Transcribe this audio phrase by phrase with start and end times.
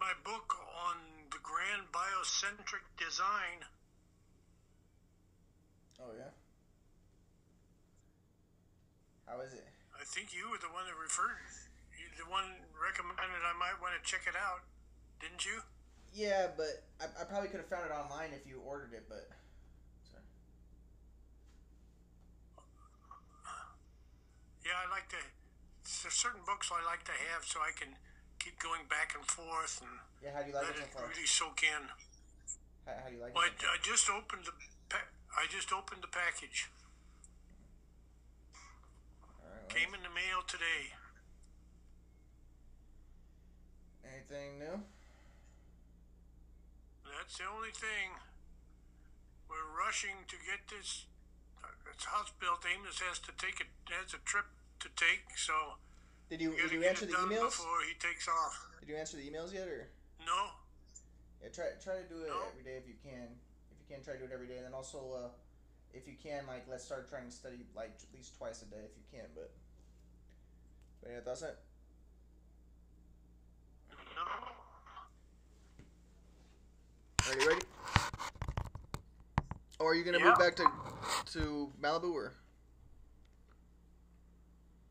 [0.00, 0.96] my book on
[1.30, 3.62] the grand biocentric design.
[6.02, 6.34] Oh yeah.
[9.26, 9.66] How is it?
[9.94, 11.38] I think you were the one that referred,
[12.18, 14.62] the one recommended I might want to check it out,
[15.20, 15.62] didn't you?
[16.14, 19.28] Yeah, but I, I probably could have found it online if you ordered it, but.
[20.08, 20.24] Sorry.
[24.64, 25.20] Yeah, I like to.
[25.84, 27.94] There's certain books I like to have so I can
[28.46, 29.90] keep going back and forth and
[30.22, 31.82] Yeah, how do you like let it so really soak in.
[32.86, 33.58] How, how do you like Well, it?
[33.58, 33.74] so far?
[33.74, 34.54] I just opened the.
[34.86, 36.70] Pa- I just opened the package.
[39.42, 40.94] Right, Came in the mail today.
[44.06, 44.78] Anything new?
[47.02, 48.14] That's the only thing.
[49.50, 51.10] We're rushing to get this.
[51.58, 52.62] Uh, this house built.
[52.62, 53.66] Amos has to take it.
[53.90, 54.46] Has a trip
[54.78, 55.82] to take, so
[56.28, 57.50] Did you did you answer the emails?
[57.56, 58.66] before he takes off.
[58.80, 59.88] Did you answer the emails yet, or
[60.24, 60.50] No,
[61.42, 61.48] yeah?
[61.50, 62.42] Try try to do it No.
[62.50, 63.28] every day if you can.
[63.70, 65.28] If you can, try to do it every day, and then also, uh,
[65.94, 68.82] if you can, like, let's start trying to study like at least twice a day
[68.84, 69.28] if you can.
[69.34, 69.52] But,
[71.02, 71.56] but yeah, that's it.
[74.16, 74.22] no.
[77.30, 77.62] Are you ready?
[79.78, 80.30] Or are you gonna Yeah.
[80.30, 80.66] move back to
[81.32, 82.32] to Malibu or?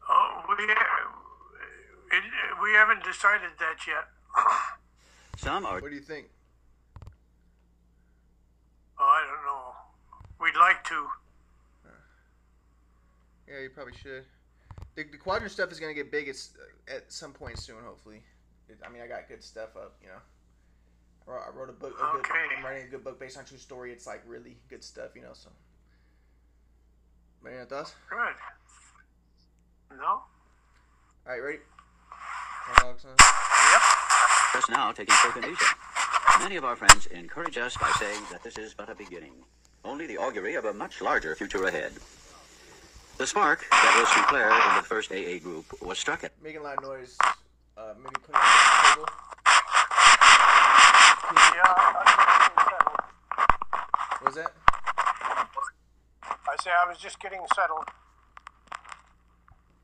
[0.07, 0.65] Oh, we
[2.23, 4.05] it, we haven't decided that yet.
[5.37, 6.27] Some are What do you think?
[8.97, 9.73] Oh, I don't know.
[10.39, 11.07] We'd like to.
[13.47, 14.23] Yeah, you probably should.
[14.95, 16.35] The, the quadrant stuff is gonna get big at,
[16.87, 18.23] at some point soon, hopefully.
[18.69, 20.19] It, I mean, I got good stuff up, you know.
[21.27, 21.95] I wrote, I wrote a book.
[21.99, 22.55] A good, Okay.
[22.57, 23.91] I'm writing a good book based on true story.
[23.91, 25.33] It's like really good stuff, you know.
[25.33, 25.49] So,
[27.45, 27.93] any other thoughts?
[28.09, 29.97] Good.
[29.97, 30.05] No.
[30.05, 30.25] All
[31.27, 31.59] right, ready?
[32.67, 33.81] One, Alex, Yep.
[34.53, 35.65] just now taking shape in Asia.
[36.39, 39.33] Many of our friends encourage us by saying that this is but a beginning,
[39.83, 41.93] only the augury of a much larger future ahead.
[43.17, 46.61] The spark that was to flare in the first AA group was struck at Making
[46.61, 47.17] a lot of noise.
[47.77, 49.05] Uh, maybe put it on the table.
[51.55, 51.63] Yeah.
[51.65, 52.99] I,
[54.19, 54.51] What was that?
[56.23, 57.85] I say I was just getting settled.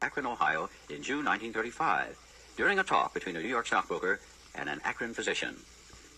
[0.01, 2.17] Akron, Ohio in June 1935
[2.57, 4.19] during a talk between a New York stockbroker
[4.55, 5.55] and an Akron physician.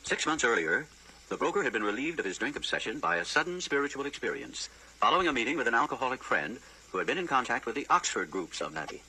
[0.04, 0.88] Six months earlier,
[1.30, 5.28] the broker had been relieved of his drink obsession by a sudden spiritual experience following
[5.28, 6.60] a meeting with an alcoholic friend
[6.92, 9.02] who had been in contact with the Oxford groups of Nabi.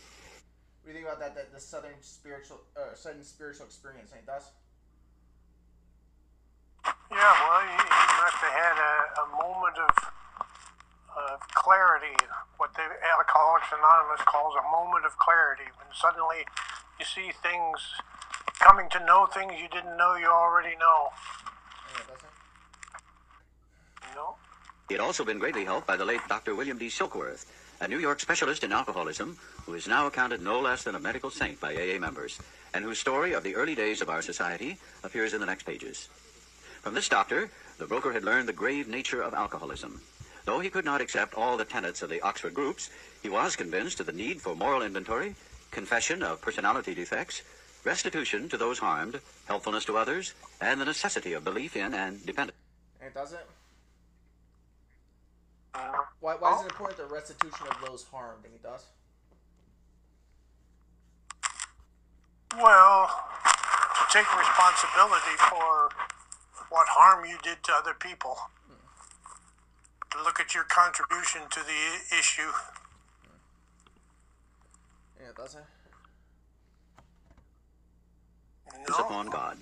[0.83, 1.35] What do you think about that?
[1.35, 4.11] That the southern spiritual, uh, sudden spiritual experience.
[4.13, 4.51] Any thoughts?
[6.85, 10.15] Yeah, well, he, he must have had a, a moment of
[11.15, 12.15] of clarity,
[12.59, 16.43] what the Alcoholics Anonymous calls a moment of clarity, when suddenly
[16.99, 17.81] you see things,
[18.61, 21.09] coming to know things you didn't know you already know.
[24.15, 24.35] Know?
[24.89, 26.55] He had also been greatly helped by the late Dr.
[26.55, 26.89] William D.
[26.89, 27.47] Silkworth,
[27.81, 31.31] a New York specialist in alcoholism who is now accounted no less than a medical
[31.31, 32.39] saint by AA members,
[32.73, 36.09] and whose story of the early days of our society appears in the next pages.
[36.83, 40.01] From this doctor, the broker had learned the grave nature of alcoholism.
[40.45, 42.91] Though he could not accept all the tenets of the Oxford groups,
[43.23, 45.35] he was convinced of the need for moral inventory,
[45.75, 47.43] confession of personality defects,
[47.85, 52.57] restitution to those harmed, helpfulness to others, and the necessity of belief in and dependence.
[53.03, 53.33] Any thoughts?
[53.33, 53.47] on it?
[55.75, 58.45] Uh, Why, why is it important the restitution of those harmed?
[58.47, 58.87] Any thoughts?
[62.57, 63.11] well,
[63.99, 65.91] to take responsibility for
[66.71, 68.39] what harm you did to other people.
[70.13, 72.53] To look at your contribution to the issue.
[75.19, 75.57] Any other thoughts?
[75.57, 75.63] on
[79.01, 79.59] upon God.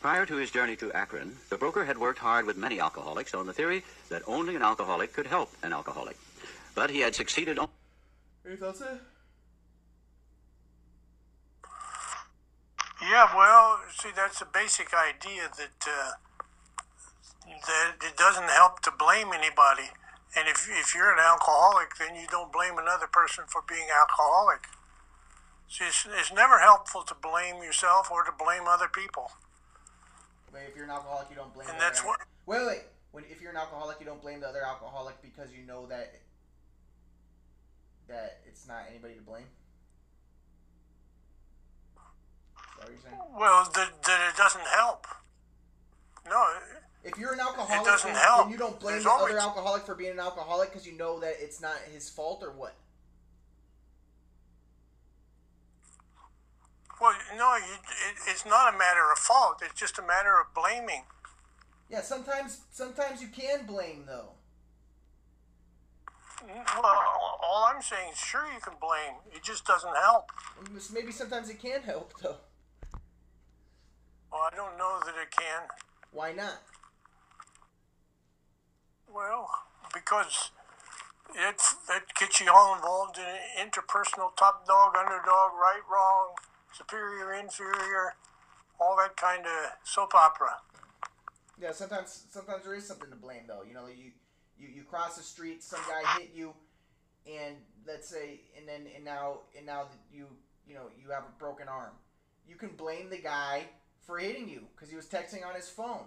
[0.00, 3.46] Prior to his journey to Akron, the broker had worked hard with many alcoholics on
[3.46, 6.16] the theory that only an alcoholic could help an alcoholic.
[6.74, 7.68] But he had succeeded on-
[8.46, 8.80] Any thoughts?
[8.82, 9.00] on it?
[13.00, 16.10] Yeah, well, see, that's the basic idea that uh,
[17.46, 19.90] that it doesn't help to blame anybody,
[20.36, 24.66] and if if you're an alcoholic, then you don't blame another person for being alcoholic.
[25.68, 29.30] See, it's, it's never helpful to blame yourself or to blame other people,
[30.50, 31.68] But if you're an alcoholic, you don't blame.
[31.68, 32.20] and the that's other- what.
[32.46, 32.82] Wait, wait.
[33.12, 36.14] When if you're an alcoholic, you don't blame the other alcoholic because you know that
[38.06, 39.44] that it's not anybody to blame.
[42.56, 43.16] Is that you're saying?
[43.38, 45.06] Well, that, that it doesn't help.
[46.28, 46.46] No,
[47.04, 48.44] If you're an alcoholic, it doesn't then, help.
[48.44, 50.96] then you don't blame There's the always- other alcoholic for being an alcoholic because you
[50.96, 52.74] know that it's not his fault or what.
[57.00, 59.62] Well, no, you, it, it's not a matter of fault.
[59.62, 61.04] It's just a matter of blaming.
[61.88, 64.30] Yeah, sometimes sometimes you can blame though.
[66.46, 67.02] Well,
[67.42, 69.16] all I'm saying is, sure, you can blame.
[69.34, 70.30] It just doesn't help.
[70.92, 72.36] Maybe sometimes it can help though.
[74.30, 75.62] Well, I don't know that it can.
[76.12, 76.62] Why not?
[79.12, 79.48] Well,
[79.92, 80.50] because
[81.34, 81.60] it
[81.90, 86.34] it gets you all involved in interpersonal top dog, underdog, right, wrong,
[86.78, 88.14] superior, inferior,
[88.80, 90.56] all that kind of soap opera.
[91.60, 93.62] Yeah, sometimes sometimes there is something to blame though.
[93.66, 94.12] You know, you
[94.56, 96.54] you, you cross the street, some guy hit you,
[97.26, 100.26] and let's say, and then and now and now that you
[100.66, 101.92] you know you have a broken arm,
[102.46, 103.64] you can blame the guy
[104.06, 106.06] for hitting you because he was texting on his phone.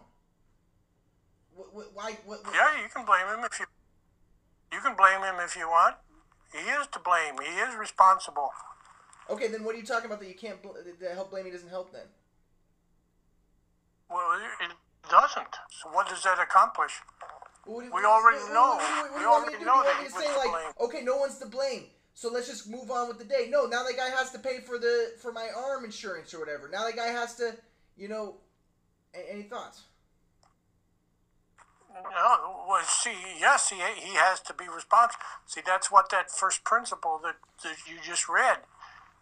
[1.53, 2.17] What, what, why?
[2.25, 3.65] What, what, Yeah, you can blame him if you
[4.71, 5.97] you can blame him if you want.
[6.53, 7.35] He is to blame.
[7.43, 8.51] He is responsible.
[9.31, 11.69] Okay, then what are you talking about that you can't bl- that help blaming doesn't
[11.69, 12.05] help then?
[14.09, 14.71] Well, it,
[15.09, 15.55] doesn't.
[15.69, 16.91] So what does that accomplish?
[17.65, 18.77] Do- We already know.
[19.13, 20.37] We do you want me already know Do you that want me to he say
[20.37, 23.47] like, okay, no one's to blame, so let's just move on with the day?
[23.49, 26.67] No, now that guy has to pay for the for my arm insurance or whatever.
[26.69, 27.55] Now that guy has to,
[27.95, 28.35] you know,
[29.13, 29.83] any thoughts?
[31.93, 35.23] No, well, see, yes, he he has to be responsible.
[35.45, 38.59] See, that's what that first principle that, that you just read.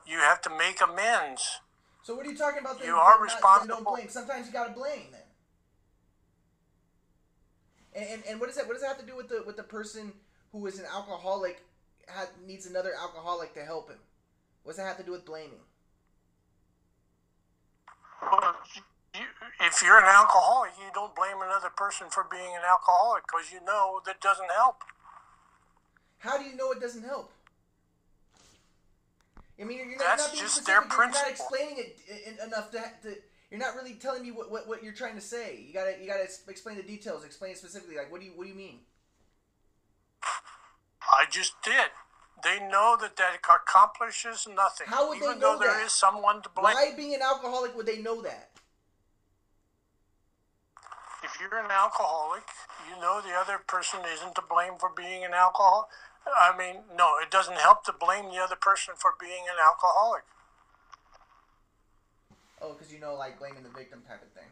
[0.05, 1.59] You have to make amends.
[2.01, 2.79] So what are you talking about?
[2.79, 3.75] Then, You are then not- then responsible.
[3.75, 4.09] don't blame.
[4.09, 5.21] Sometimes you gotta blame then.
[7.93, 9.57] And, and and what does that what does that have to do with the with
[9.57, 10.13] the person
[10.51, 11.61] who is an alcoholic
[12.07, 13.97] had, needs another alcoholic to help him?
[14.63, 15.61] What does that have to do with blaming?
[18.21, 19.21] Well, you,
[19.61, 23.63] if you're an alcoholic, you don't blame another person for being an alcoholic because you
[23.65, 24.83] know that doesn't help.
[26.19, 27.31] How do you know it doesn't help?
[29.59, 30.89] I mean, you're not, That's not being just specific.
[30.89, 33.15] their You're not explaining it enough to, to.
[33.51, 35.63] You're not really telling me what, what, what you're trying to say.
[35.67, 37.25] You gotta you gotta explain the details.
[37.25, 37.97] Explain it specifically.
[37.97, 38.79] Like, what do you what do you mean?
[41.11, 41.89] I just did.
[42.43, 44.87] They know that that accomplishes nothing.
[44.87, 46.75] How would they even know though there is someone to blame.
[46.75, 48.51] Why, being an alcoholic, would they know that?
[51.21, 52.47] If you're an alcoholic,
[52.87, 55.89] you know the other person isn't to blame for being an alcoholic.
[56.25, 60.23] I mean, no, it doesn't help to blame the other person for being an alcoholic.
[62.61, 64.49] Oh, because you know, like blaming the victim type of thing.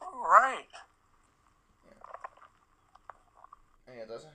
[0.00, 0.66] Right.
[3.88, 4.32] Yeah, it doesn't.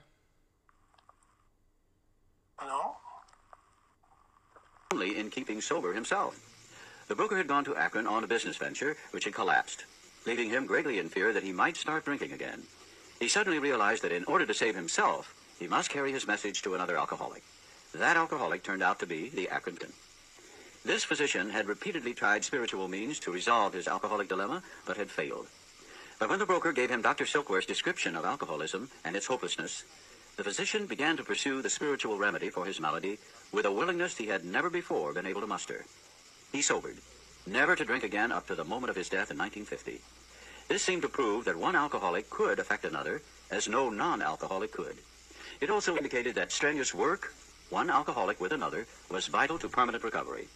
[2.62, 2.96] No.
[4.92, 6.38] only in keeping sober himself.
[7.08, 9.84] The broker had gone to Akron on a business venture which had collapsed,
[10.26, 12.64] leaving him greatly in fear that he might start drinking again.
[13.20, 16.74] He suddenly realized that in order to save himself, he must carry his message to
[16.74, 17.42] another alcoholic.
[17.92, 19.76] That alcoholic turned out to be the Akron.
[20.86, 25.48] This physician had repeatedly tried spiritual means to resolve his alcoholic dilemma, but had failed.
[26.18, 27.26] But when the broker gave him Dr.
[27.26, 29.84] Silkworth's description of alcoholism and its hopelessness,
[30.36, 33.18] the physician began to pursue the spiritual remedy for his malady
[33.52, 35.84] with a willingness he had never before been able to muster.
[36.52, 36.96] He sobered,
[37.46, 40.00] never to drink again up to the moment of his death in 1950.
[40.70, 44.98] This seemed to prove that one alcoholic could affect another, as no non-alcoholic could.
[45.60, 47.34] It also indicated that strenuous work,
[47.70, 50.46] one alcoholic with another, was vital to permanent recovery.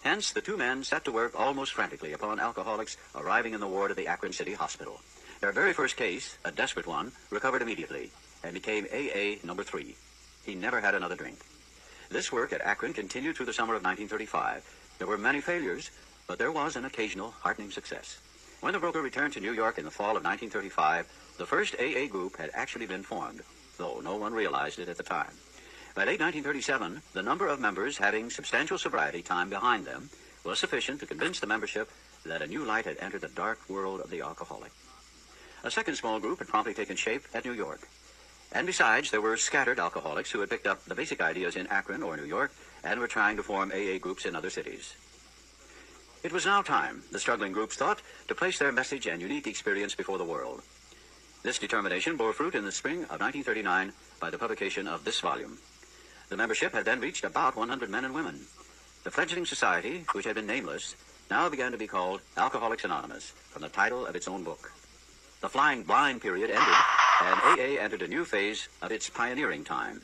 [0.00, 3.90] Hence, the two men set to work almost frantically upon alcoholics arriving in the ward
[3.90, 4.98] of the Akron City Hospital.
[5.42, 8.10] Their very first case, a desperate one, recovered immediately
[8.42, 9.94] and became AA number three.
[10.46, 11.40] He never had another drink.
[12.08, 14.64] This work at Akron continued through the summer of 1935.
[14.96, 15.90] There were many failures,
[16.26, 18.20] but there was an occasional heartening success.
[18.60, 21.06] When the broker returned to New York in the fall of 1935,
[21.38, 23.42] the first AA group had actually been formed,
[23.76, 25.30] though no one realized it at the time.
[25.94, 30.10] By late 1937, the number of members having substantial sobriety time behind them
[30.42, 31.88] was sufficient to convince the membership
[32.26, 34.72] that a new light had entered the dark world of the alcoholic.
[35.62, 37.88] A second small group had promptly taken shape at New York.
[38.50, 42.02] And besides, there were scattered alcoholics who had picked up the basic ideas in Akron
[42.02, 44.96] or New York and were trying to form AA groups in other cities.
[46.24, 49.94] It was now time, the struggling groups thought, to place their message and unique experience
[49.94, 50.62] before the world.
[51.44, 55.58] This determination bore fruit in the spring of 1939 by the publication of this volume.
[56.28, 58.40] The membership had then reached about 100 men and women.
[59.04, 60.96] The fledgling society, which had been nameless,
[61.30, 64.72] now began to be called Alcoholics Anonymous, from the title of its own book.
[65.40, 66.74] The flying blind period ended,
[67.22, 70.00] and AA entered a new phase of its pioneering time.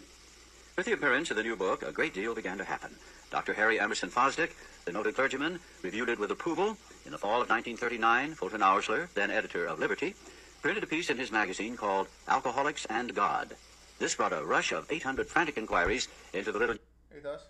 [0.76, 2.94] With the appearance of the new book, a great deal began to happen.
[3.30, 3.54] Dr.
[3.54, 4.52] Harry Emerson Fosdick,
[4.84, 6.76] the noted clergyman, reviewed it with approval.
[7.06, 10.14] In the fall of 1939, Fulton Oursler, then editor of Liberty,
[10.62, 13.54] printed a piece in his magazine called Alcoholics and God.
[13.98, 16.76] This brought a rush of 800 frantic inquiries into the little
[17.12, 17.44] Any thoughts?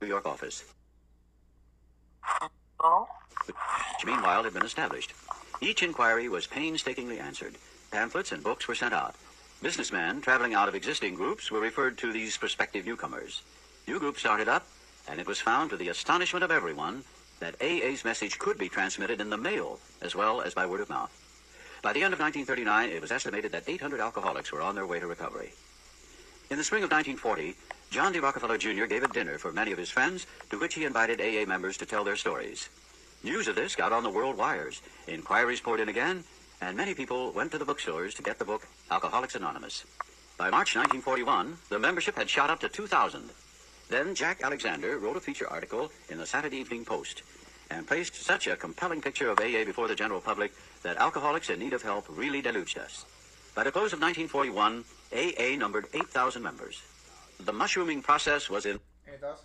[0.00, 0.64] New York office.
[2.82, 3.08] No.
[3.46, 5.14] which meanwhile had been established.
[5.60, 7.54] Each inquiry was painstakingly answered.
[7.90, 9.14] Pamphlets and books were sent out.
[9.62, 13.42] Businessmen traveling out of existing groups were referred to these prospective newcomers.
[13.86, 14.66] New groups started up,
[15.08, 17.04] and it was found to the astonishment of everyone
[17.40, 20.88] that AA's message could be transmitted in the mail as well as by word of
[20.88, 21.12] mouth.
[21.82, 24.98] By the end of 1939, it was estimated that 800 alcoholics were on their way
[24.98, 25.52] to recovery.
[26.50, 27.54] In the spring of 1940,
[27.90, 28.18] John D.
[28.18, 28.86] Rockefeller Jr.
[28.86, 31.86] gave a dinner for many of his friends, to which he invited AA members to
[31.86, 32.68] tell their stories.
[33.22, 34.82] News of this got on the world wires.
[35.06, 36.24] Inquiries poured in again,
[36.60, 39.84] and many people went to the bookstores to get the book Alcoholics Anonymous.
[40.38, 43.30] By March 1941, the membership had shot up to 2,000.
[43.88, 47.22] Then Jack Alexander wrote a feature article in the Saturday Evening Post
[47.70, 50.52] and placed such a compelling picture of AA before the general public
[50.82, 53.04] that alcoholics in need of help really deluged us.
[53.54, 56.82] By the close of 1941, AA numbered 8,000 members.
[57.40, 59.42] The mushrooming process was in Any thoughts?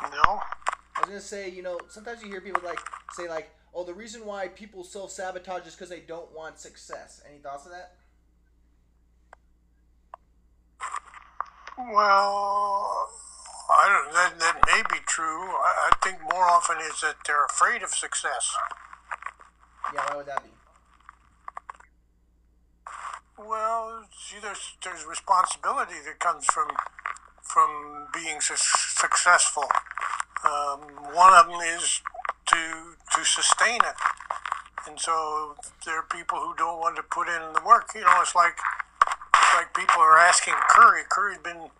[0.00, 0.40] No.
[0.96, 2.78] I was gonna say, you know, sometimes you hear people like
[3.14, 7.20] say like, "Oh, the reason why people self sabotage is because they don't want success."
[7.28, 7.94] Any thoughts on that?
[11.78, 13.08] Well,
[13.70, 14.12] I don't.
[14.12, 15.42] That that may be true.
[15.52, 18.54] I, I think more often is that they're afraid of success.
[19.94, 20.50] Yeah, why would that be?
[23.38, 26.68] Well, see, there's there's responsibility that comes from
[27.42, 29.64] from being su- successful.
[30.44, 30.80] Um,
[31.14, 32.02] one of them is
[32.46, 33.96] to to sustain it,
[34.88, 35.56] and so
[35.86, 37.90] there are people who don't want to put in the work.
[37.94, 38.58] You know, it's like
[39.58, 41.02] like people are asking Curry.
[41.10, 41.74] Curry's been,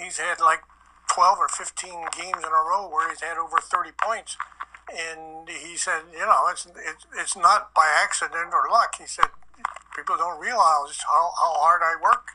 [0.00, 0.64] he's had like
[1.12, 4.40] twelve or fifteen games in a row where he's had over thirty points.
[4.88, 8.96] And he said, you know, it's, it's it's not by accident or luck.
[8.98, 9.28] He said,
[9.94, 12.32] people don't realize how, how hard I work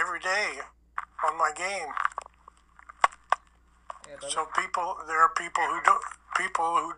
[0.00, 0.62] every day
[1.26, 1.92] on my game.
[4.08, 4.28] Yeah.
[4.28, 6.02] So people, there are people who don't,
[6.36, 6.94] people who,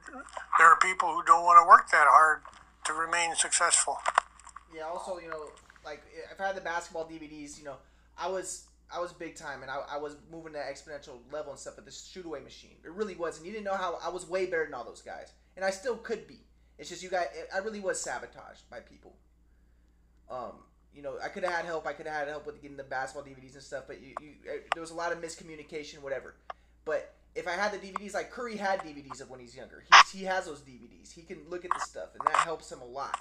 [0.59, 2.42] there are people who don't want to work that hard
[2.85, 3.99] to remain successful.
[4.75, 4.85] Yeah.
[4.85, 5.50] Also, you know,
[5.86, 7.76] like if I had the basketball DVDs, you know,
[8.18, 11.58] I was I was big time, and I, I was moving to exponential level and
[11.58, 12.76] stuff with this shoot away machine.
[12.84, 15.02] It really was, and you didn't know how I was way better than all those
[15.02, 16.40] guys, and I still could be.
[16.78, 17.28] It's just you guys.
[17.54, 19.16] I really was sabotaged by people.
[20.30, 20.52] Um,
[20.94, 21.86] you know, I could have had help.
[21.86, 24.32] I could have had help with getting the basketball DVDs and stuff, but you, you
[24.48, 26.34] uh, there was a lot of miscommunication, whatever.
[26.84, 29.84] But if I had the DVDs, like Curry had DVDs of when he's younger.
[30.12, 31.12] He, he has those DVDs.
[31.12, 33.16] He can look at the stuff, and that helps him a lot.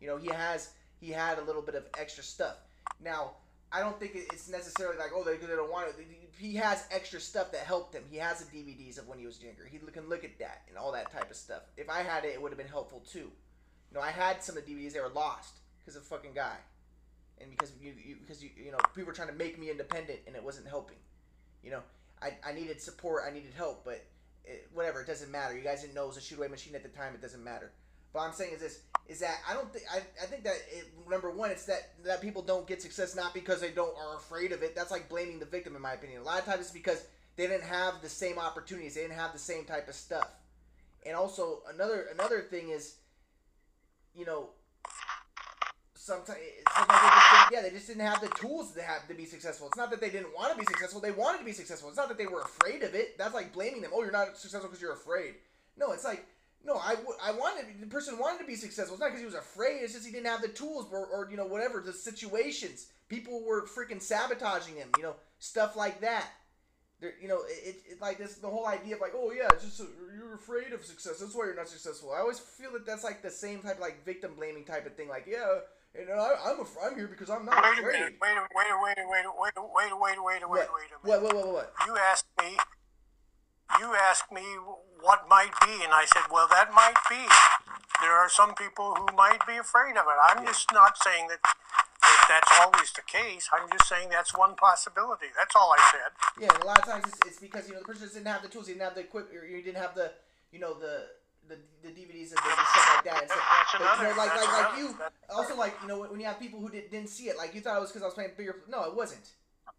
[0.00, 0.70] You know, he has
[1.02, 2.54] he had a little bit of extra stuff.
[3.02, 3.32] Now,
[3.72, 6.06] I don't think it's necessarily like oh they, don't want it.
[6.38, 8.04] He has extra stuff that helped him.
[8.08, 9.66] He has the DVDs of when he was younger.
[9.66, 11.62] He can look at that and all that type of stuff.
[11.76, 13.30] If I had it, it would have been helpful too.
[13.90, 16.56] You know, I had some of the DVDs that were lost because of fucking guy,
[17.40, 20.20] and because you, you because you you know people were trying to make me independent
[20.28, 20.98] and it wasn't helping.
[21.64, 21.80] You know,
[22.22, 24.04] I, I needed support, I needed help, but
[24.44, 25.56] it, whatever, it doesn't matter.
[25.56, 27.14] You guys didn't know it was a shoot away machine at the time.
[27.14, 27.72] It doesn't matter.
[28.12, 30.86] But I'm saying is this: is that I don't think I, I think that it,
[31.08, 34.52] number one, it's that that people don't get success not because they don't are afraid
[34.52, 34.74] of it.
[34.74, 36.22] That's like blaming the victim, in my opinion.
[36.22, 37.04] A lot of times it's because
[37.36, 38.94] they didn't have the same opportunities.
[38.94, 40.28] They didn't have the same type of stuff.
[41.04, 42.96] And also another another thing is,
[44.14, 44.50] you know,
[45.94, 46.38] sometimes,
[46.74, 49.66] sometimes they just yeah they just didn't have the tools to have to be successful.
[49.68, 51.88] It's not that they didn't want to be successful; they wanted to be successful.
[51.88, 53.18] It's not that they were afraid of it.
[53.18, 53.90] That's like blaming them.
[53.94, 55.34] Oh, you're not successful because you're afraid.
[55.76, 56.26] No, it's like
[56.64, 58.94] no, I, w- I wanted the person wanted to be successful.
[58.94, 59.80] It's not because he was afraid.
[59.82, 62.86] It's just he didn't have the tools or, or you know whatever the situations.
[63.08, 64.88] People were freaking sabotaging him.
[64.96, 66.26] You know stuff like that.
[67.00, 69.64] There, you know it, it like this the whole idea of like oh yeah it's
[69.64, 69.84] just uh,
[70.16, 71.18] you're afraid of success.
[71.18, 72.12] That's why you're not successful.
[72.12, 74.94] I always feel that that's like the same type of like victim blaming type of
[74.94, 75.08] thing.
[75.08, 75.44] Like yeah,
[75.98, 77.92] and I, I'm a, I'm here because I'm not Wait a afraid.
[77.92, 78.14] minute.
[78.22, 80.42] Wait a wait a wait a wait a wait a wait a wait a wait
[80.42, 81.02] a wait a wait a minute.
[81.02, 81.54] What what what what?
[81.54, 81.72] what?
[81.88, 82.56] You asked me.
[83.80, 84.44] You asked me
[85.00, 87.24] what might be, and I said, "Well, that might be."
[88.00, 90.18] There are some people who might be afraid of it.
[90.22, 93.48] I'm just not saying that, that that's always the case.
[93.52, 95.26] I'm just saying that's one possibility.
[95.36, 96.10] That's all I said.
[96.40, 98.48] Yeah, a lot of times it's, it's because you know the person didn't have the
[98.48, 100.12] tools, he didn't have the equipment, or you didn't have the
[100.50, 101.06] you know the
[101.48, 103.28] the, the DVDs and stuff like that.
[103.28, 104.96] That's But, you know, another- like like like you
[105.30, 107.60] also like you know when you have people who did, didn't see it, like you
[107.60, 108.56] thought it was because I was playing bigger.
[108.68, 109.30] No, it wasn't.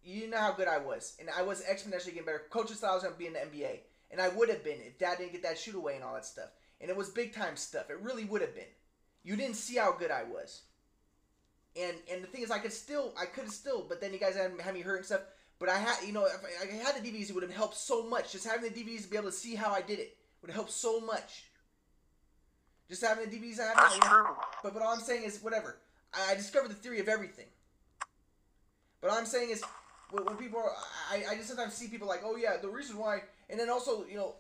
[0.04, 2.44] You didn't know how good I was, and I was exponentially getting better.
[2.50, 3.80] Coaches thought I was gonna be in the NBA,
[4.12, 6.26] and I would have been if Dad didn't get that shoot away and all that
[6.26, 6.50] stuff.
[6.82, 7.90] And it was big time stuff.
[7.90, 8.66] It really would have been.
[9.24, 10.64] You didn't see how good I was.
[11.80, 14.36] And and the thing is, I could still, I could still, but then you guys
[14.36, 15.22] had, had me hurt and stuff.
[15.60, 17.78] But I had, you know, if I, I had the DVDs, it would have helped
[17.78, 18.34] so much.
[18.34, 20.56] Just having the DVDs to be able to see how I did it would have
[20.56, 21.46] helped so much.
[22.90, 24.26] Just having the DVDs I have now, That's true.
[24.62, 25.78] But but all I'm saying is whatever.
[26.14, 27.46] I, I discovered the theory of everything.
[29.02, 29.64] But all I'm saying is
[30.14, 30.72] when, when people are,
[31.12, 34.06] I, I just sometimes see people like, oh yeah, the reason why, and then also
[34.06, 34.36] you know,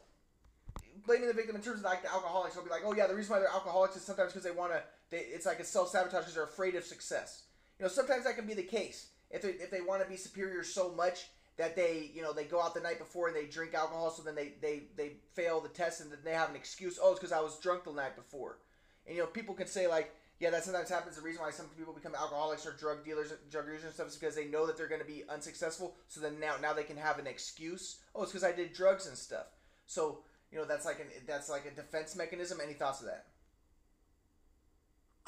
[1.05, 2.55] blaming the victim in terms of like the alcoholics.
[2.55, 4.71] They'll be like, oh yeah, the reason why they're alcoholics is sometimes because they want
[4.71, 7.43] to, they it's like a self sabotage because they're afraid of success.
[7.79, 10.15] You know, sometimes that can be the case if they if they want to be
[10.15, 11.27] superior so much
[11.57, 14.21] that they you know they go out the night before and they drink alcohol, so
[14.21, 16.99] then they they they fail the test and then they have an excuse.
[17.01, 18.59] Oh, it's because I was drunk the night before.
[19.07, 21.15] And you know, people can say like, yeah, that sometimes happens.
[21.15, 24.17] The reason why some people become alcoholics or drug dealers, drug users and stuff is
[24.17, 25.95] because they know that they're going to be unsuccessful.
[26.09, 27.99] So then now, now they can have an excuse.
[28.13, 29.45] Oh, it's because I did drugs and stuff.
[29.87, 30.19] So
[30.51, 32.59] you know, that's like an that's like a defense mechanism.
[32.61, 33.27] Any thoughts of that?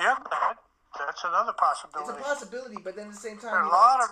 [0.01, 0.57] Yeah, that,
[0.99, 2.11] that's another possibility.
[2.11, 3.99] It's a possibility, but then at the same time, there are a you know, lot
[4.03, 4.09] of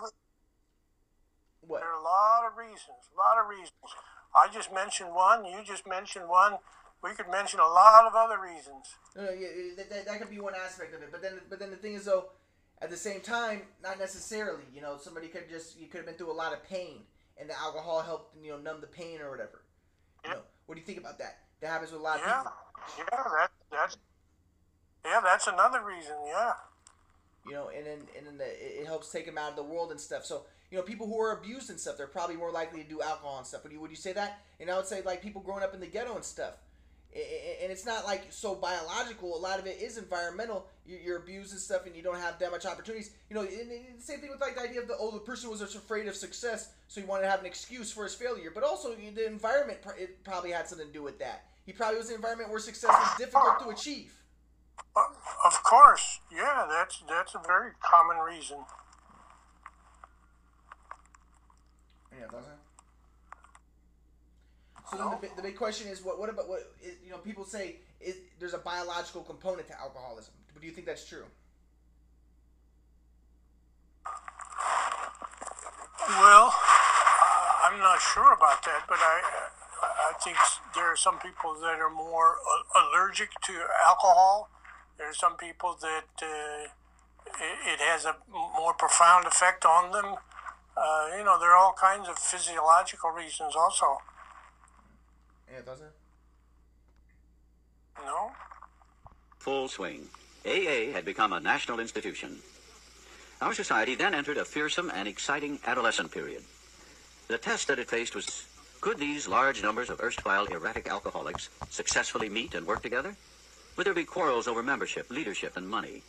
[1.68, 1.82] what?
[1.82, 3.12] there are a lot of reasons.
[3.12, 3.92] A lot of reasons.
[4.34, 5.44] I just mentioned one.
[5.44, 6.54] You just mentioned one.
[7.04, 8.96] We could mention a lot of other reasons.
[9.18, 11.10] Uh, no, yeah, that, that, that could be one aspect of it.
[11.12, 12.30] But then, but then the thing is though,
[12.82, 14.64] at the same time, not necessarily.
[14.74, 17.02] You know, somebody could just you could have been through a lot of pain,
[17.40, 19.64] and the alcohol helped you know numb the pain or whatever.
[20.24, 20.36] You Yeah.
[20.38, 21.40] know, what do you think about that?
[21.62, 22.52] That happens with a lot of Yeah, people.
[23.00, 23.98] yeah, that that's
[25.06, 26.16] yeah, that's another reason.
[26.26, 26.54] Yeah,
[27.46, 29.64] You know, and then and then the, it, it helps take them out of the
[29.64, 30.26] world and stuff.
[30.26, 33.02] So you know, people who are abused and stuff, they're probably more likely to do
[33.02, 33.64] alcohol and stuff.
[33.64, 34.40] Would you would you say that?
[34.60, 36.54] And I would say like people growing up in the ghetto and stuff.
[37.16, 39.36] I- I- And it's not like so biological.
[39.36, 40.68] A lot of it is environmental.
[40.86, 43.12] You- You're abused and stuff, and you don't have that much opportunities.
[43.30, 45.20] You know, and and the same thing with like the idea of the oh, the
[45.20, 48.16] person was just afraid of success, so he wanted to have an excuse for his
[48.16, 48.52] failure.
[48.54, 51.46] But also, the environment it probably had something to do with that.
[51.66, 54.14] He probably was in an environment where success was difficult to achieve.
[55.46, 56.20] Of course.
[56.32, 58.58] Yeah, that's that's a very common reason.
[62.12, 62.63] Yeah, doesn't.
[64.98, 67.18] So the, the big question is, what what about what is, you know?
[67.18, 70.34] People say is there's a biological component to alcoholism.
[70.60, 71.26] Do you think that's true?
[76.08, 79.22] Well, uh, I'm not sure about that, but I
[79.82, 80.38] I think
[80.76, 82.38] there are some people that are more
[82.76, 83.54] allergic to
[83.88, 84.50] alcohol.
[84.98, 86.68] There are some people that uh,
[87.26, 90.16] it, it has a more profound effect on them.
[90.78, 93.98] Uh, you know, there are all kinds of physiological reasons also.
[95.54, 95.92] Yeah, it doesn't.
[98.04, 98.32] No.
[99.38, 100.08] Full swing.
[100.46, 102.40] AA had become a national institution.
[103.40, 106.42] Our society then entered a fearsome and exciting adolescent period.
[107.28, 108.46] The test that it faced was
[108.82, 113.16] could these large numbers of erstwhile erratic alcoholics successfully meet and work together?
[113.78, 116.02] Would there be quarrels over membership, leadership, and money?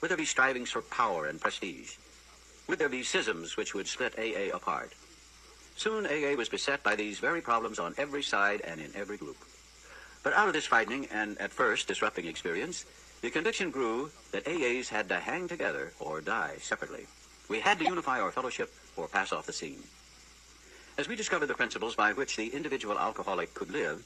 [0.00, 1.96] Would there be strivings for power and prestige?
[2.68, 4.92] Would there be schisms which would split AA apart?
[5.76, 9.36] Soon AA was beset by these very problems on every side and in every group.
[10.22, 12.86] But out of this frightening and at first disrupting experience,
[13.20, 17.06] the conviction grew that AAs had to hang together or die separately.
[17.48, 19.82] We had to unify our fellowship or pass off the scene.
[20.96, 24.04] As we discovered the principles by which the individual alcoholic could live,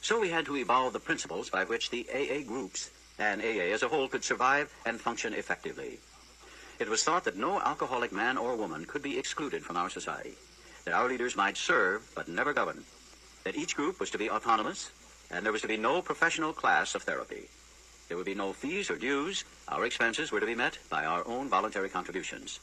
[0.00, 3.82] so we had to evolve the principles by which the AA groups and AA as
[3.82, 5.98] a whole could survive and function effectively.
[6.78, 10.34] It was thought that no alcoholic man or woman could be excluded from our society,
[10.84, 12.84] that our leaders might serve but never govern,
[13.44, 14.90] that each group was to be autonomous,
[15.30, 17.48] and there was to be no professional class of therapy.
[18.08, 19.44] There would be no fees or dues.
[19.68, 22.58] Our expenses were to be met by our own voluntary contributions.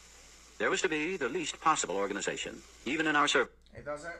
[0.58, 3.54] There was to be the least possible organization, even in our service.
[3.74, 4.12] It doesn't.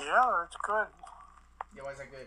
[0.00, 0.86] Yeah, that's good.
[1.76, 2.26] Yeah, why is that good?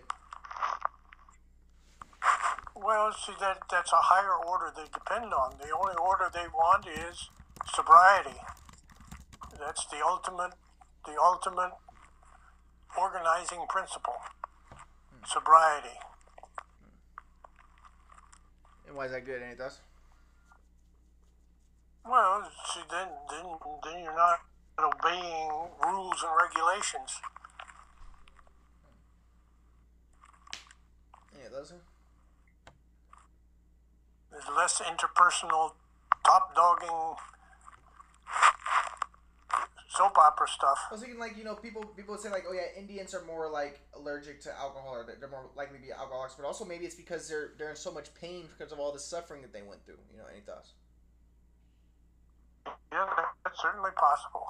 [2.76, 5.56] Well, see that that's a higher order they depend on.
[5.60, 7.30] The only order they want is
[7.74, 8.38] sobriety.
[9.62, 10.54] That's the ultimate,
[11.06, 11.72] the ultimate
[13.00, 14.16] organizing principle.
[15.28, 16.00] Sobriety.
[18.88, 19.42] And why is that good?
[19.44, 19.80] It does.
[22.04, 23.46] Well, see, then then
[23.84, 24.40] then you're not
[24.80, 25.52] obeying
[25.86, 27.22] rules and regulations.
[31.38, 31.82] Yeah, it doesn't.
[34.32, 35.74] There's less interpersonal
[36.26, 37.16] top dogging
[39.98, 40.80] soap opera stuff.
[40.90, 43.24] I was thinking like you know people people would say like oh yeah Indians are
[43.26, 46.86] more like allergic to alcohol or they're more likely to be alcoholics but also maybe
[46.86, 49.62] it's because they're they're in so much pain because of all the suffering that they
[49.62, 50.72] went through you know any thoughts
[52.92, 53.06] Yeah,
[53.44, 54.48] that's certainly possible.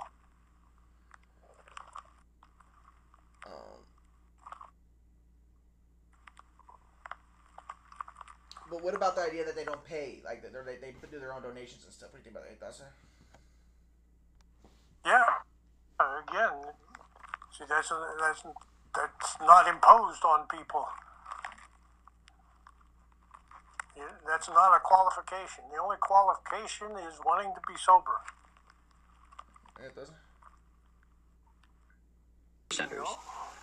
[3.48, 3.82] um,
[8.70, 11.34] but what about the idea that they don't pay like they're- they they do their
[11.34, 12.92] own donations and stuff what do you think about that any thoughts sir?
[15.06, 15.24] Yeah.
[16.00, 16.74] Uh, again,
[17.62, 18.44] see, that's that's
[18.96, 20.88] that's not imposed on people.
[24.28, 25.64] That's not a qualification.
[25.74, 28.18] The only qualification is wanting to be sober.
[29.84, 30.16] it doesn't.
[32.72, 33.08] centers.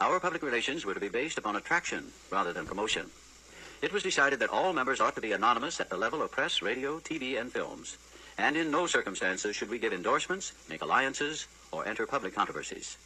[0.00, 3.06] Our public relations were to be based upon attraction rather than promotion.
[3.80, 6.62] It was decided that all members ought to be anonymous at the level of press,
[6.62, 7.96] radio, TV, and films.
[8.36, 12.96] And in no circumstances should we give endorsements, make alliances, or enter public controversies.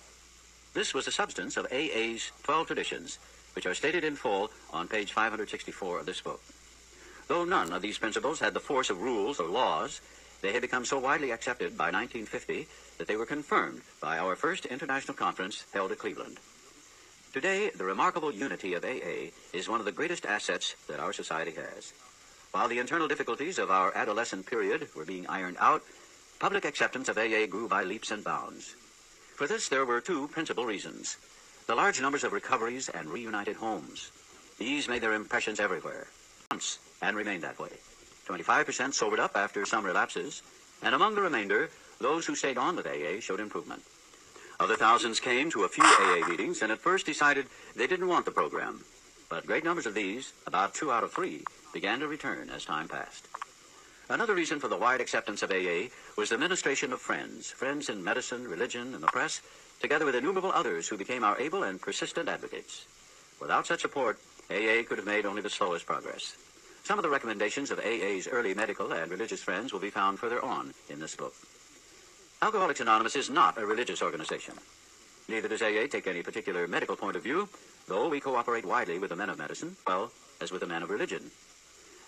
[0.74, 3.18] This was the substance of AA's 12 traditions,
[3.54, 6.40] which are stated in full on page 564 of this book.
[7.28, 10.00] Though none of these principles had the force of rules or laws,
[10.40, 12.66] they had become so widely accepted by 1950
[12.98, 16.38] that they were confirmed by our first international conference held at Cleveland.
[17.32, 21.52] Today, the remarkable unity of AA is one of the greatest assets that our society
[21.52, 21.92] has.
[22.50, 25.82] While the internal difficulties of our adolescent period were being ironed out,
[26.38, 28.74] public acceptance of AA grew by leaps and bounds.
[29.42, 31.16] For this, there were two principal reasons.
[31.66, 34.12] The large numbers of recoveries and reunited homes.
[34.57, 36.07] These made their impressions everywhere,
[36.48, 37.72] once, and remained that way.
[38.28, 40.42] 25% sobered up after some relapses,
[40.81, 43.83] and among the remainder, those who stayed on with AA showed improvement.
[44.61, 48.26] Other thousands came to a few AA meetings and at first decided they didn't want
[48.26, 48.85] the program.
[49.28, 52.87] But great numbers of these, about two out of three, began to return as time
[52.87, 53.26] passed.
[54.12, 58.05] Another reason for the wide acceptance of AA was the ministration of friends, friends in
[58.05, 59.40] medicine, religion, and the press,
[59.81, 62.85] together with innumerable others who became our able and persistent advocates.
[63.40, 64.18] Without such support,
[64.51, 66.37] AA could have made only the slowest progress.
[66.85, 70.44] Some of the recommendations of AA's early medical and religious friends will be found further
[70.44, 71.33] on in this book.
[72.42, 74.57] Alcoholics Anonymous is not a religious organization.
[75.27, 77.48] Neither does AA take any particular medical point of view,
[77.88, 80.90] though we cooperate widely with the men of medicine, well, as with the men of
[80.90, 81.31] religion.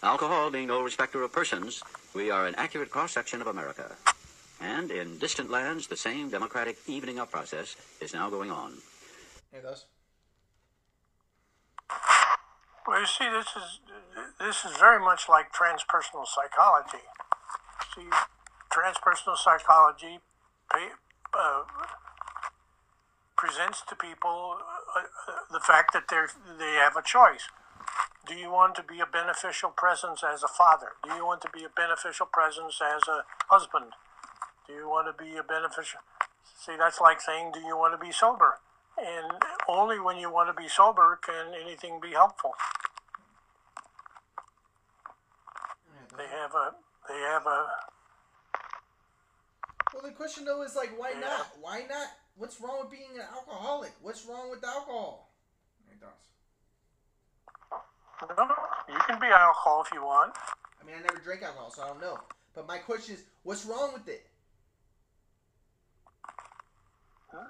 [0.05, 3.91] Alcohol being no respecter of persons, we are an accurate cross-section of America.
[4.61, 8.75] And in distant lands, the same democratic evening up process is now going on.
[9.51, 9.87] It does.
[12.87, 13.81] Well, you see, this is
[14.39, 17.05] this is very much like transpersonal psychology.
[17.95, 18.09] See,
[18.71, 20.19] transpersonal psychology
[20.71, 20.89] pay,
[21.33, 21.63] uh,
[23.39, 24.59] presents to people
[24.95, 26.27] uh, uh, the fact that they
[26.59, 27.49] they have a choice.
[28.27, 30.93] Do you want to be a beneficial presence as a father?
[31.03, 33.93] Do you want to be a beneficial presence as a husband?
[34.67, 36.01] Do you want to be a beneficial?
[36.59, 38.61] See, that's like saying, do you want to be sober?
[38.97, 39.33] And
[39.69, 42.53] only when you want to be sober can anything be helpful.
[46.17, 46.75] They have a
[47.09, 47.67] they have a
[49.93, 51.21] Well, the question though is like, why Yeah.
[51.21, 51.47] not?
[51.61, 52.09] Why not?
[52.37, 53.93] What's wrong with being an alcoholic?
[54.01, 55.31] What's wrong with alcohol?
[55.91, 56.34] It does.
[58.23, 58.49] No,
[58.89, 60.33] you can be alcohol if you want.
[60.81, 62.19] I mean, I never drank alcohol, so I don't know.
[62.55, 64.27] But my question is, what's wrong with it?
[67.33, 67.41] No,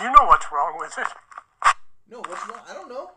[0.00, 1.06] you know what's wrong with it.
[2.08, 2.60] No, what's wrong?
[2.68, 3.10] I don't know.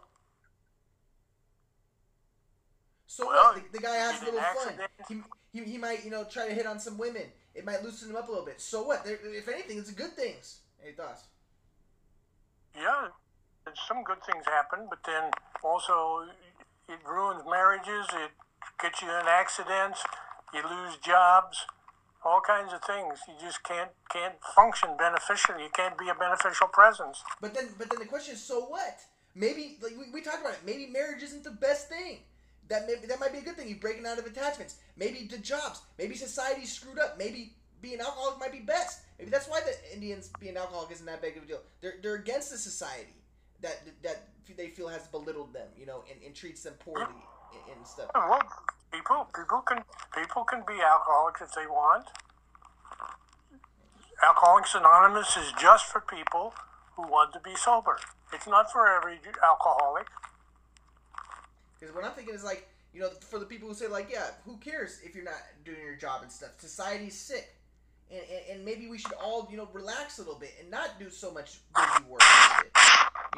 [3.05, 3.71] So Well, what?
[3.71, 4.73] The, the guy has a little fun.
[5.07, 5.21] He,
[5.53, 7.23] he, he might, you know, try to hit on some women.
[7.53, 8.59] It might loosen him up a little bit.
[8.59, 9.05] So what?
[9.05, 10.61] There, if anything, it's good things.
[10.83, 11.25] Any thoughts?
[12.75, 13.09] Yeah,
[13.87, 15.31] some good things happen, but then
[15.63, 16.27] also
[16.89, 18.07] it ruins marriages.
[18.13, 18.31] It
[18.81, 20.03] gets you in accidents.
[20.53, 21.65] You lose jobs.
[22.25, 23.19] All kinds of things.
[23.27, 25.63] You just can't can't function beneficially.
[25.63, 27.21] You can't be a beneficial presence.
[27.41, 28.99] But then, but then the question is, so what?
[29.35, 30.61] Maybe like we, we talked about it.
[30.65, 32.19] Maybe marriage isn't the best thing.
[32.69, 33.67] That maybe that might be a good thing.
[33.67, 34.77] You're breaking out of attachments.
[34.95, 35.81] Maybe the jobs.
[35.97, 37.17] Maybe society's screwed up.
[37.17, 39.01] Maybe being alcoholic might be best.
[39.19, 41.59] Maybe that's why the Indians being alcoholic isn't that big of a deal.
[41.81, 43.22] They're they're against the society
[43.63, 47.77] that that they feel has belittled them, you know, and, and treats them poorly and,
[47.77, 48.11] and stuff.
[48.13, 48.41] Well,
[48.91, 49.83] people people can
[50.15, 52.05] people can be alcoholics if they want.
[54.21, 56.53] Alcoholics Anonymous is just for people
[56.95, 57.97] who want to be sober.
[58.31, 60.07] It's not for every alcoholic.
[61.79, 64.27] Because what I'm thinking is like, you know, for the people who say like, yeah,
[64.45, 66.51] who cares if you're not doing your job and stuff?
[66.59, 67.55] Society's sick,
[68.11, 70.99] and and, and maybe we should all you know relax a little bit and not
[70.99, 72.21] do so much busy work.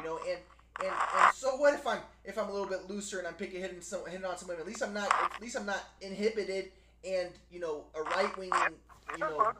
[0.06, 0.38] And know, and
[0.84, 3.60] and and so what if I'm if I'm a little bit looser and I'm picking
[3.60, 4.62] hitting some hitting on some women?
[4.62, 6.70] At least I'm not at least I'm not inhibited
[7.04, 8.50] and you know a right wing
[9.12, 9.52] you know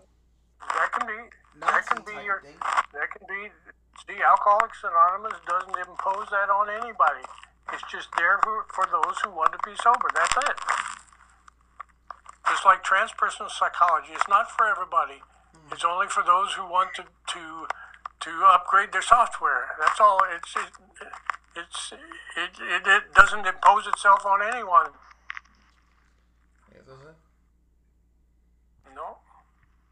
[0.61, 1.19] That can be
[1.61, 2.55] that can be your thing.
[2.61, 3.51] that can be
[4.07, 7.25] see Alcoholics Anonymous doesn't impose that on anybody.
[7.73, 10.07] It's just there for, for those who want to be sober.
[10.15, 10.57] That's it.
[12.47, 15.19] Just like transpersonal psychology, it's not for everybody.
[15.51, 15.73] Hmm.
[15.73, 17.67] It's only for those who want to to
[18.21, 19.69] to upgrade their software.
[19.79, 20.21] That's all.
[20.35, 21.09] It's it,
[21.57, 24.91] it's it, it, it doesn't impose itself on anyone.
[26.73, 27.17] Yeah, does it?
[28.95, 29.17] No.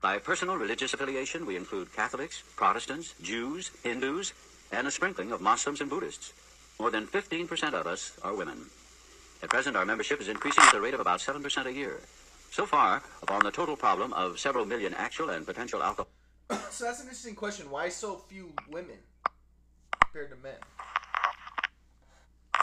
[0.01, 4.33] By personal religious affiliation, we include Catholics, Protestants, Jews, Hindus,
[4.73, 6.33] and a sprinkling of Muslims and Buddhists.
[6.79, 8.67] More than 15% of us are women.
[9.43, 12.01] At present, our membership is increasing at the rate of about 7% a year.
[12.51, 16.09] So far, upon the total problem of several million actual and potential alcohol.
[16.71, 17.71] so that's an interesting question.
[17.71, 18.97] Why so few women
[20.01, 20.55] compared to men?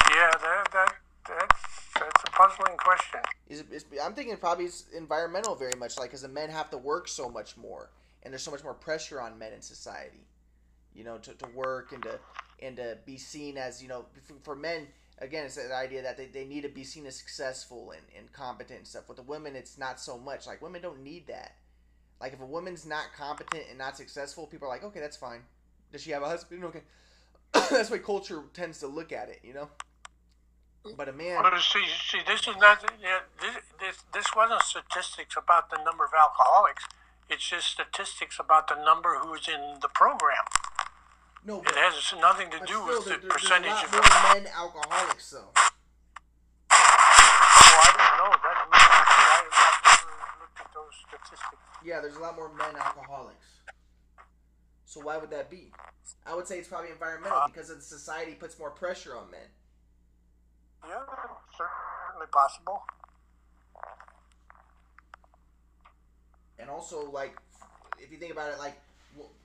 [0.10, 0.94] Yeah, that, that
[1.28, 1.62] that's
[2.00, 3.22] that's a puzzling question.
[3.48, 6.70] Is it, is, I'm thinking probably it's environmental very much, like because the men have
[6.72, 7.92] to work so much more,
[8.24, 10.26] and there's so much more pressure on men in society,
[10.94, 12.20] you know, to, to work and to
[12.62, 14.88] and to be seen as you know for, for men
[15.20, 18.32] again it's the idea that they, they need to be seen as successful and, and
[18.32, 21.56] competent and stuff with the women it's not so much like women don't need that
[22.22, 25.42] like if a woman's not competent and not successful people are like okay that's fine
[25.92, 26.82] does she have a husband okay
[27.54, 29.68] that's why culture tends to look at it you know
[30.98, 32.84] but a man Well, see, see, this is not.
[33.00, 36.86] Yeah, this, this this wasn't statistics about the number of alcoholics.
[37.30, 40.44] It's just statistics about the number who's in the program.
[41.46, 43.92] no It has nothing to do with there, the there- percentage of.
[43.94, 45.70] men alcoholics though Oh,
[46.74, 48.34] I don't know.
[48.42, 48.58] That.
[48.74, 49.46] I,
[49.86, 51.62] I've never looked at those statistics.
[51.84, 53.46] Yeah, there's a lot more men alcoholics.
[54.86, 55.72] So why would that be?
[56.26, 59.32] I would say it's probably environmental uh, because of the society puts more pressure on
[59.32, 59.40] men.
[60.88, 61.00] Yeah,
[61.58, 62.84] certainly possible.
[66.60, 67.36] And also, like,
[68.00, 68.80] if you think about it, like,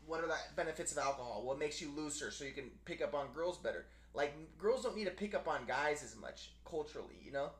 [0.06, 1.42] what are the benefits of alcohol?
[1.44, 3.86] What makes you looser so you can pick up on girls better?
[4.14, 7.50] Like, girls don't need to pick up on guys as much culturally, you know?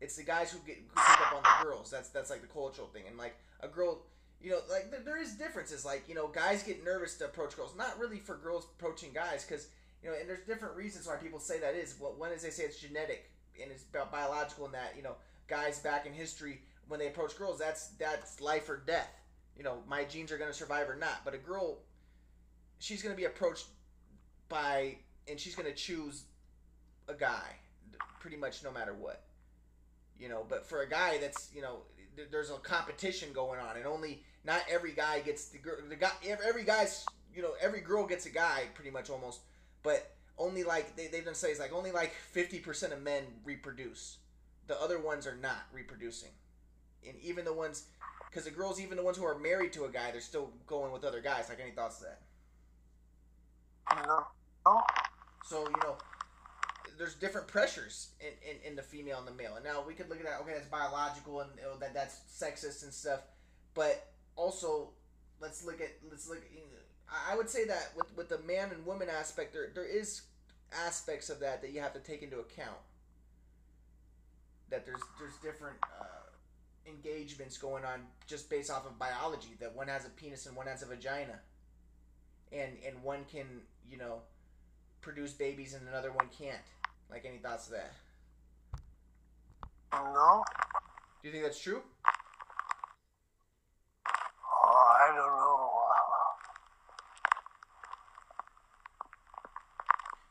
[0.00, 1.90] It's the guys who get who pick up on the girls.
[1.90, 3.04] That's that's like the cultural thing.
[3.08, 4.02] And like a girl,
[4.40, 5.84] you know, like there, is differences.
[5.84, 7.74] Like you know, guys get nervous to approach girls.
[7.76, 9.68] Not really for girls approaching guys, because
[10.02, 11.96] you know, and there's different reasons why people say that is.
[12.00, 15.16] Well, one is they say it's genetic and it's bi- biological, and that you know,
[15.48, 19.10] guys back in history when they approach girls, that's that's life or death.
[19.56, 21.24] You know, my genes are gonna survive or not.
[21.24, 21.78] But a girl,
[22.78, 23.66] she's gonna be approached
[24.48, 24.96] by,
[25.28, 26.24] and she's gonna choose
[27.08, 27.56] a guy,
[28.20, 29.22] pretty much no matter what
[30.18, 31.78] you know but for a guy that's you know
[32.30, 36.10] there's a competition going on and only not every guy gets the girl the guy
[36.24, 39.40] every guy's you know every girl gets a guy pretty much almost
[39.82, 44.18] but only like they, they've done studies like only like 50% of men reproduce.
[44.66, 46.30] The other ones are not reproducing.
[47.06, 47.84] And even the ones
[48.28, 50.92] because the girls even the ones who are married to a guy they're still going
[50.92, 51.48] with other guys.
[51.48, 52.20] Like any thoughts to that?
[54.06, 54.26] No.
[55.44, 55.96] So you know,
[56.98, 59.56] there's different pressures in, in, in the female and the male.
[59.56, 60.40] And now we could look at that.
[60.42, 63.20] Okay, that's biological and that that's sexist and stuff.
[63.74, 64.90] But also,
[65.40, 66.42] let's look at let's look.
[67.30, 70.22] I would say that with with the man and woman aspect, there there is
[70.72, 72.78] aspects of that that you have to take into account.
[74.70, 75.76] That there's there's different.
[75.82, 76.04] Uh,
[76.88, 80.68] engagements going on just based off of biology that one has a penis and one
[80.68, 81.40] has a vagina
[82.52, 83.44] and and one can
[83.90, 84.20] you know
[85.06, 86.58] produce babies and another one can't.
[87.10, 87.92] Like any thoughts there?
[89.92, 90.42] No.
[91.22, 91.82] Do you think that's true?
[94.64, 95.70] Oh, I don't know.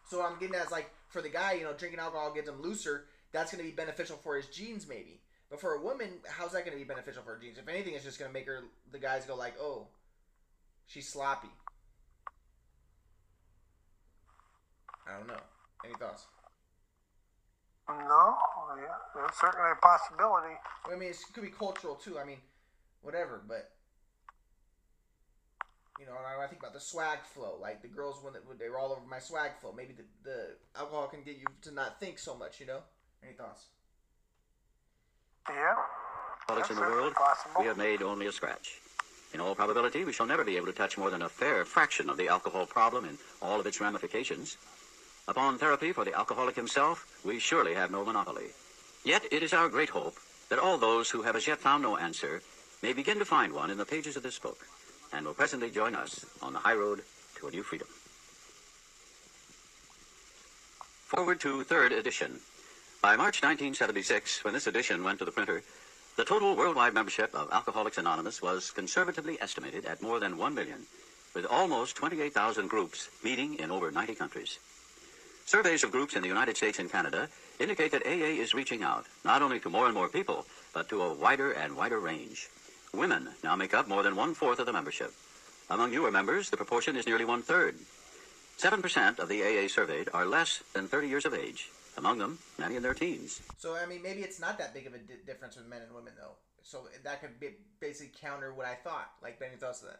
[0.07, 2.61] So I'm getting at is like for the guy, you know, drinking alcohol gets him
[2.61, 3.05] looser.
[3.31, 5.19] That's going to be beneficial for his genes, maybe.
[5.49, 7.57] But for a woman, how's that going to be beneficial for her genes?
[7.57, 9.87] If anything, it's just going to make her the guys go like, oh,
[10.87, 11.49] she's sloppy.
[15.07, 15.41] I don't know.
[15.83, 16.25] Any thoughts?
[17.87, 18.35] No.
[18.77, 20.55] Yeah, that's certainly a possibility.
[20.91, 22.17] I mean, it could be cultural too.
[22.17, 22.39] I mean,
[23.01, 23.41] whatever.
[23.47, 23.71] But
[25.99, 28.57] you know, when I think about the swag flow, like the girls when they, when
[28.71, 29.71] were all over my swag flow.
[29.71, 32.59] Maybe the, the alcohol can get you to not think so much.
[32.59, 32.79] You know.
[33.23, 33.65] Any thoughts?
[35.49, 35.75] Yeah.
[36.47, 37.61] Products in the world, possible.
[37.61, 38.79] we have made only a scratch.
[39.33, 42.09] In all probability, we shall never be able to touch more than a fair fraction
[42.09, 44.57] of the alcohol problem and all of its ramifications.
[45.27, 48.51] Upon therapy for the alcoholic himself, we surely have no monopoly.
[49.03, 50.17] Yet it is our great hope
[50.49, 52.43] that all those who have as yet found no answer
[52.83, 54.67] may begin to find one in the pages of this book
[55.11, 57.01] and will presently join us on the high road
[57.39, 57.87] to a new freedom.
[61.07, 62.39] Forward to third edition.
[63.01, 65.63] By March 1976, when this edition went to the printer,
[66.17, 70.85] the total worldwide membership of Alcoholics Anonymous was conservatively estimated at more than 1 million,
[71.33, 74.59] with almost 28,000 groups meeting in over 90 countries.
[75.45, 77.29] Surveys of groups in the United States and Canada
[77.59, 81.03] indicate that AA is reaching out not only to more and more people, but to
[81.03, 82.49] a wider and wider range.
[82.93, 85.13] Women now make up more than one fourth of the membership.
[85.69, 87.75] Among newer members, the proportion is nearly one third.
[88.57, 91.69] 7% of the AA surveyed are less than 30 years of age.
[91.97, 93.41] Among them, many in their teens.
[93.59, 95.93] So I mean, maybe it's not that big of a di- difference with men and
[95.93, 96.35] women though.
[96.63, 99.11] So that could be basically counter what I thought.
[99.21, 99.99] Like Benny thoughts of that.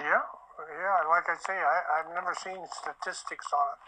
[0.00, 0.20] Yeah.
[0.58, 1.08] Yeah.
[1.08, 3.78] Like I say, I, I've never seen statistics on it.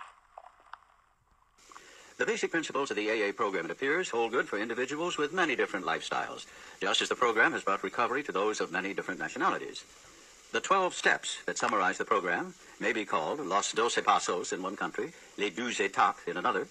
[2.18, 5.54] The basic principles of the AA program, it appears, hold good for individuals with many
[5.54, 6.46] different lifestyles,
[6.80, 9.84] just as the program has brought recovery to those of many different nationalities.
[10.50, 14.74] The 12 steps that summarize the program may be called Los Doce Pasos in one
[14.74, 16.66] country, Les Douze Étapes in another,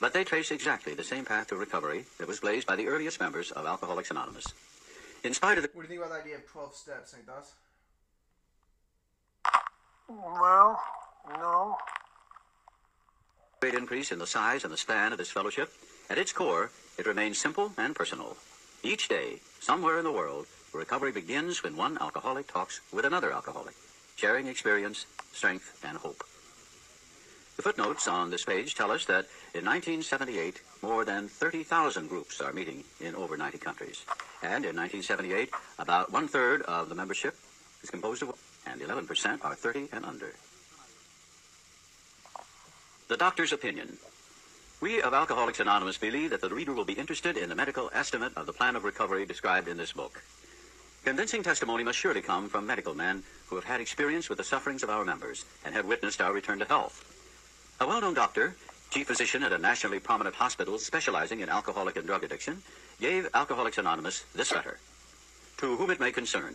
[0.00, 3.18] but they trace exactly the same path to recovery that was blazed by the earliest
[3.18, 4.46] members of Alcoholics Anonymous.
[5.24, 7.26] In spite of the What do you think about the idea of 12 steps, St.
[7.26, 7.54] Thus?
[10.20, 10.78] Well,
[11.30, 11.76] no.
[13.60, 15.72] great increase in the size and the span of this fellowship,
[16.10, 18.36] at its core, it remains simple and personal.
[18.82, 23.74] Each day, somewhere in the world, recovery begins when one alcoholic talks with another alcoholic,
[24.16, 26.24] sharing experience, strength, and hope.
[27.56, 32.52] The footnotes on this page tell us that in 1978, more than 30,000 groups are
[32.52, 34.04] meeting in over 90 countries.
[34.42, 37.36] And in 1978, about one third of the membership
[37.82, 38.30] is composed of
[38.66, 40.32] and 11% are 30 and under.
[43.08, 43.98] The doctor's opinion.
[44.80, 48.32] We of Alcoholics Anonymous believe that the reader will be interested in the medical estimate
[48.36, 50.22] of the plan of recovery described in this book.
[51.04, 54.82] Convincing testimony must surely come from medical men who have had experience with the sufferings
[54.82, 57.04] of our members and have witnessed our return to health.
[57.80, 58.54] A well-known doctor,
[58.90, 62.62] chief physician at a nationally prominent hospital specializing in alcoholic and drug addiction,
[63.00, 64.78] gave Alcoholics Anonymous this letter.
[65.58, 66.54] To whom it may concern,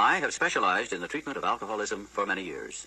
[0.00, 2.86] I have specialized in the treatment of alcoholism for many years.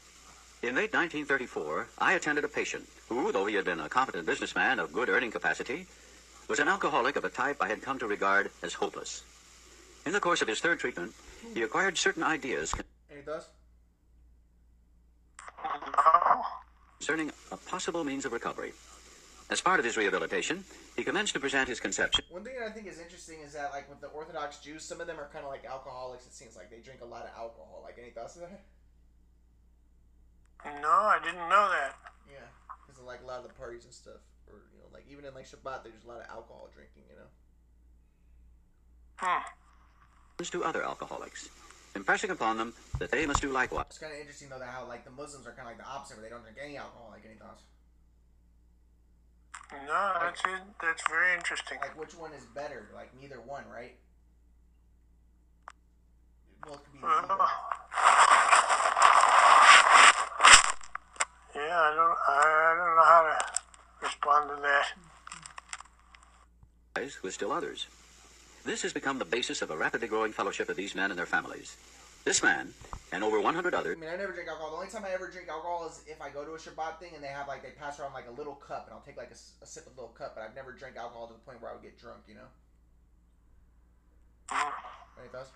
[0.64, 4.80] In late 1934, I attended a patient who, though he had been a competent businessman
[4.80, 5.88] of good earning capacity,
[6.48, 9.26] was an alcoholic of a type I had come to regard as hopeless.
[10.06, 11.12] In the course of his third treatment,
[11.54, 12.74] he acquired certain ideas
[16.98, 18.72] concerning a possible means of recovery.
[19.52, 20.64] As part of his rehabilitation,
[20.96, 23.72] he commenced to present his conception One thing that I think is interesting is that,
[23.72, 26.56] like, with the Orthodox Jews, some of them are kind of like alcoholics, it seems
[26.56, 26.72] like.
[26.72, 27.82] They drink a lot of alcohol.
[27.84, 28.64] Like, any thoughts on that?
[30.82, 31.96] No, I didn't know that.
[32.32, 32.48] Yeah.
[32.88, 34.24] Because like, a lot of the parties and stuff.
[34.48, 37.18] Or, you know, like, even in, like, Shabbat, there's a lot of alcohol drinking, you
[37.18, 37.28] know?
[39.18, 39.44] Hmm.
[40.42, 41.50] to other alcoholics,
[41.94, 43.86] impressing upon them that they must do likewise.
[43.90, 45.86] It's kind of interesting, though, that how, like, the Muslims are kind of like the
[45.86, 47.10] opposite, where they don't drink any alcohol.
[47.12, 47.64] Like, any thoughts?
[49.88, 50.62] No, that's it.
[50.82, 51.78] That's very interesting.
[51.82, 52.90] Like, which one is better?
[52.94, 53.96] Like, neither one, right?
[56.66, 57.08] Both could be Uh,
[61.56, 62.18] yeah, I don't.
[62.28, 63.36] I don't know how to
[64.02, 64.88] respond to that.
[67.24, 67.88] with still others.
[68.64, 71.26] This has become the basis of a rapidly growing fellowship of these men and their
[71.26, 71.78] families.
[72.26, 72.74] This man,
[73.12, 73.92] and over 100 other.
[73.92, 74.72] I mean, I never drink alcohol.
[74.72, 77.12] The only time I ever drink alcohol is if I go to a Shabbat thing
[77.14, 79.32] and they have like they pass around like a little cup, and I'll take like
[79.32, 80.36] a sip of the little cup.
[80.36, 82.22] But I've never drank alcohol to the point where I would get drunk.
[82.28, 82.50] You know?
[85.20, 85.52] Any thoughts?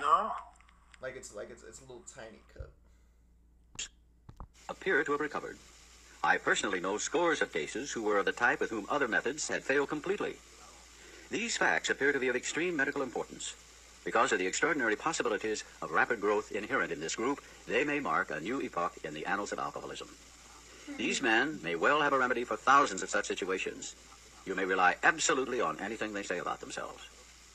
[0.00, 0.32] No.
[1.00, 2.70] Like it's like it's it's a little tiny cup.
[4.68, 5.58] appear to have recovered.
[6.24, 9.46] I personally know scores of cases who were of the type with whom other methods
[9.46, 10.36] had failed completely.
[11.30, 13.54] These facts appear to be of extreme medical importance.
[14.06, 18.30] Because of the extraordinary possibilities of rapid growth inherent in this group, they may mark
[18.30, 20.08] a new epoch in the annals of alcoholism.
[20.96, 23.96] These men may well have a remedy for thousands of such situations.
[24.46, 27.02] You may rely absolutely on anything they say about themselves.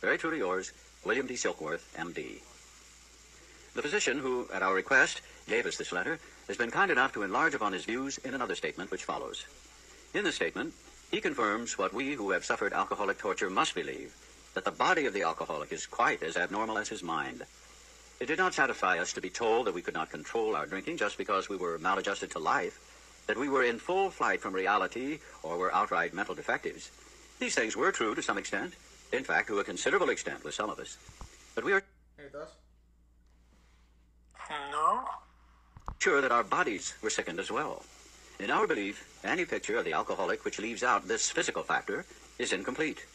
[0.02, 0.74] Very truly yours,
[1.06, 1.36] William D.
[1.36, 2.42] Silkworth, M.D.
[3.74, 7.24] The physician who, at our request, gave us this letter has been kind enough to
[7.24, 9.46] enlarge upon his views in another statement which follows.
[10.14, 10.74] In this statement,
[11.12, 14.14] he confirms what we who have suffered alcoholic torture must believe
[14.54, 17.44] that the body of the alcoholic is quite as abnormal as his mind.
[18.20, 20.98] It did not satisfy us to be told that we could not control our drinking
[20.98, 22.80] just because we were maladjusted to life,
[23.28, 26.92] that we were in full flight from reality or were outright mental defectives.
[27.40, 28.74] These things were true to some extent,
[29.12, 30.98] in fact, to a considerable extent with some of us.
[31.56, 31.82] But we are
[32.20, 32.52] Any thoughts?
[34.72, 35.06] No.
[36.00, 37.84] sure that our bodies were sickened as well.
[38.40, 42.06] In our belief, any picture of the alcoholic which leaves out this physical factor
[42.38, 43.06] is incomplete.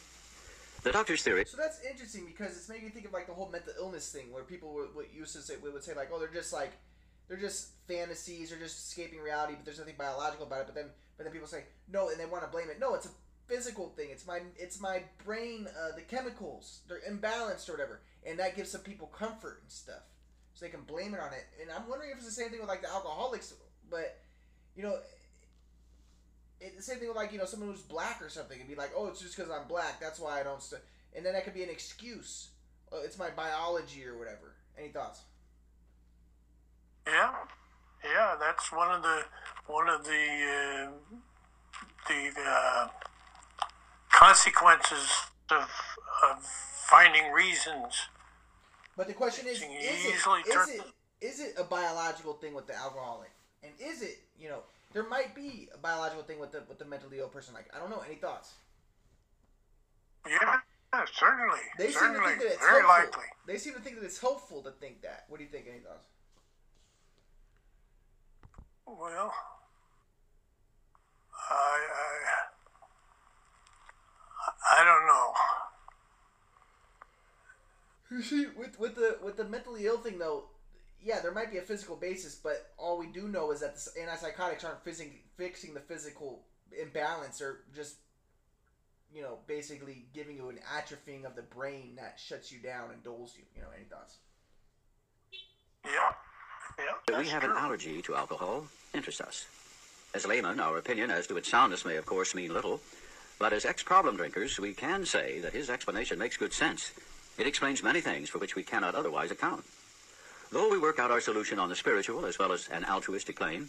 [0.83, 3.49] The doctor's theory So that's interesting because it's making me think of like the whole
[3.49, 6.27] mental illness thing, where people would, would used to say would say like, oh, they're
[6.27, 6.73] just like
[7.27, 10.65] they're just fantasies, they're just escaping reality, but there's nothing biological about it.
[10.67, 10.85] But then
[11.17, 12.79] but then people say no, and they want to blame it.
[12.79, 13.09] No, it's a
[13.47, 14.09] physical thing.
[14.11, 18.71] It's my it's my brain, uh, the chemicals they're imbalanced or whatever, and that gives
[18.71, 20.03] some people comfort and stuff,
[20.53, 21.45] so they can blame it on it.
[21.61, 23.53] And I'm wondering if it's the same thing with like the alcoholics,
[23.89, 24.19] but
[24.75, 24.97] you know.
[26.59, 28.75] It, the same thing with like you know someone who's black or something and be
[28.75, 30.61] like, oh, it's just because I'm black, that's why I don't.
[30.61, 30.81] St-.
[31.15, 32.49] And then that could be an excuse.
[32.91, 34.55] Oh, it's my biology or whatever.
[34.77, 35.21] Any thoughts?
[37.05, 37.33] Yeah.
[38.03, 39.23] Yeah, that's one of the
[39.65, 40.91] one of the uh,
[42.07, 42.87] the uh,
[44.11, 45.09] consequences
[45.49, 45.69] of
[46.29, 46.43] of
[46.89, 48.07] finding reasons.
[48.95, 50.81] But the question is, is it, is, it,
[51.21, 53.29] is it a biological thing with the alcoholic?
[53.61, 54.63] And is it, you know,
[54.97, 57.53] there might be a biological thing with the with the mentally ill person.
[57.53, 58.01] Like I don't know.
[58.03, 58.53] Any thoughts?
[60.27, 60.55] Yeah,
[61.13, 61.59] certainly.
[61.77, 62.89] They seem to think that it's Very helpful.
[62.89, 63.25] likely.
[63.45, 65.25] They seem to think that it's helpful to think that.
[65.29, 65.67] What do you think?
[65.69, 66.07] Any thoughts?
[68.87, 69.31] Well,
[71.51, 72.41] I, I,
[74.81, 75.33] I don't know.
[78.17, 80.45] You see, with with the with the mentally ill thing though,
[81.03, 83.99] yeah, there might be a physical basis, but all we do know is that the
[83.99, 86.43] antipsychotics aren't fixing fixing the physical
[86.79, 87.97] imbalance, or just
[89.13, 93.03] you know basically giving you an atrophying of the brain that shuts you down and
[93.03, 93.43] dulls you.
[93.55, 94.17] You know, any thoughts?
[95.85, 95.91] Yeah,
[96.79, 96.85] yeah.
[97.07, 99.45] We that's have an allergy to alcohol interests us.
[100.13, 102.81] As laymen, our opinion as to its soundness may, of course, mean little,
[103.39, 106.91] but as ex problem drinkers, we can say that his explanation makes good sense.
[107.37, 109.63] It explains many things for which we cannot otherwise account.
[110.49, 113.67] Though we work out our solution on the spiritual as well as an altruistic plane,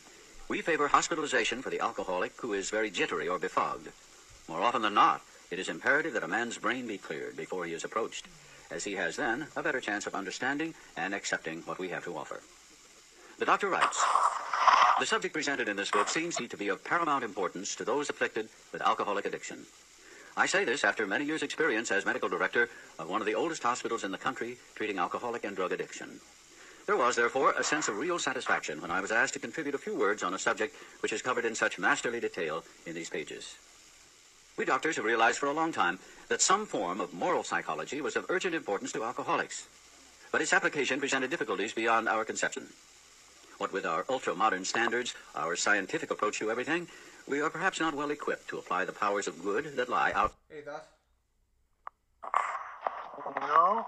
[0.49, 3.89] we favor hospitalization for the alcoholic who is very jittery or befogged.
[4.49, 5.21] More often than not,
[5.51, 8.29] it is imperative that a man's brain be cleared before he is approached,
[8.71, 12.17] as he has then a better chance of understanding and accepting what we have to
[12.17, 12.41] offer.
[13.39, 14.05] The doctor writes,
[15.01, 18.49] the subject presented in this book seems to be of paramount importance to those afflicted
[18.73, 19.67] with alcoholic addiction.
[20.37, 22.69] I say this after many years' experience as medical director
[23.01, 26.21] of one of the oldest hospitals in the country treating alcoholic and drug addiction.
[26.89, 29.79] There was, therefore, a sense of real satisfaction when I was asked to contribute a
[29.79, 33.57] few words on a subject which is covered in such masterly detail in these pages.
[34.57, 35.99] We doctors have realized for a long time
[36.31, 39.69] that some form of moral psychology was of urgent importance to alcoholics,
[40.33, 42.69] but its application presented difficulties beyond our conception.
[43.59, 46.89] What with our ultra-modern standards, our scientific approach to everything,
[47.29, 50.33] we are perhaps not well equipped to apply the powers of good that lie out.
[50.51, 50.89] Any thoughts?
[53.43, 53.87] No.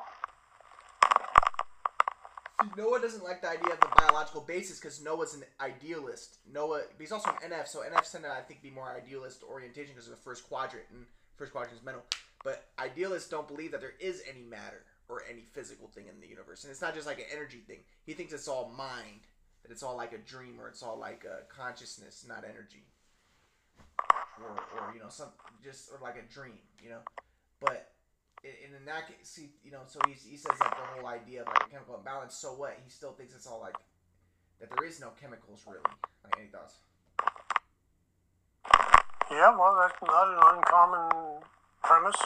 [2.76, 6.38] Noah doesn't like the idea of the biological basis because Noah's an idealist.
[6.52, 9.42] Noah, but he's also an NF, so NFs tend to, I think, be more idealist
[9.42, 11.06] orientation because of the first quadrant, and
[11.36, 12.04] first quadrant is mental.
[12.44, 16.28] But idealists don't believe that there is any matter or any physical thing in the
[16.28, 17.80] universe, and it's not just like an energy thing.
[18.04, 19.20] He thinks it's all mind,
[19.62, 22.84] that it's all like a dream, or it's all like a consciousness, not energy,
[24.38, 25.28] or, or you know, some
[25.62, 27.00] just or like a dream, you know.
[27.60, 27.92] But
[28.42, 31.42] in, in that case, see, you know, so he, he says that the whole idea
[31.42, 32.34] of like a chemical imbalance.
[32.34, 32.78] So what?
[32.82, 33.74] He still thinks it's all like
[34.60, 34.70] that.
[34.76, 35.82] There is no chemicals really.
[36.24, 36.76] Like any thoughts?
[39.30, 41.42] Yeah, well, that's not an uncommon
[41.84, 42.16] premise.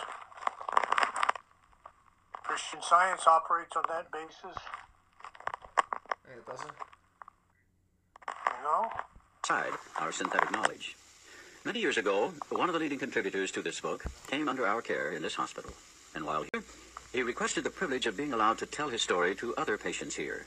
[2.42, 4.56] Christian science operates on that basis.
[6.32, 6.62] Any thoughts?
[6.62, 6.68] sir?
[8.46, 8.88] You know?
[9.44, 10.96] Side, our synthetic knowledge.
[11.64, 15.12] Many years ago, one of the leading contributors to this book came under our care
[15.12, 15.72] in this hospital.
[16.14, 16.62] And while here,
[17.12, 20.46] he requested the privilege of being allowed to tell his story to other patients here.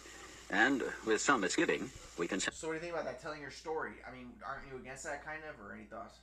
[0.49, 3.21] And with some misgiving, we can So what do you think about that?
[3.21, 3.91] Telling your story.
[4.07, 6.19] I mean, aren't you against that kind of, or any thoughts?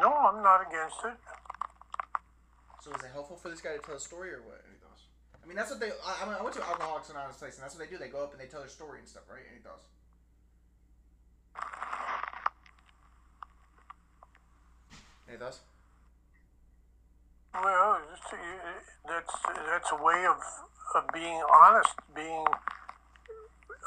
[0.00, 1.14] No, I'm not against it.
[2.82, 4.62] So is it helpful for this guy to tell a story, or what?
[4.68, 5.02] Any thoughts?
[5.42, 5.90] I mean, that's what they.
[5.90, 7.98] I, I mean, I went to Alcoholics Anonymous place, and that's what they do.
[7.98, 9.42] They go up and they tell their story and stuff, right?
[9.50, 9.86] Any thoughts?
[15.28, 15.60] Any thoughts?
[17.54, 18.00] Well,
[19.06, 19.32] that's
[19.68, 20.38] that's a way of
[20.94, 22.44] of being honest, being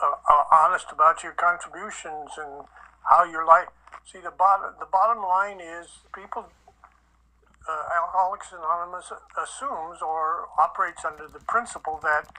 [0.02, 2.66] uh, uh, honest about your contributions and
[3.10, 3.68] how your life.
[4.06, 6.46] See, the bottom the bottom line is people.
[7.68, 12.30] Uh, Alcoholics Anonymous assumes or operates under the principle that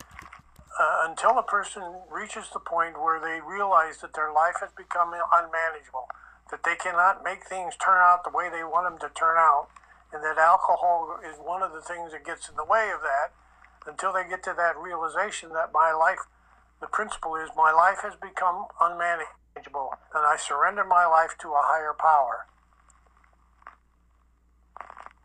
[0.78, 5.12] uh, until a person reaches the point where they realize that their life has become
[5.32, 6.06] unmanageable,
[6.50, 9.68] that they cannot make things turn out the way they want them to turn out,
[10.12, 13.32] and that alcohol is one of the things that gets in the way of that,
[13.86, 16.18] until they get to that realization that my life,
[16.80, 21.62] the principle is my life has become unmanageable, and I surrender my life to a
[21.62, 22.46] higher power.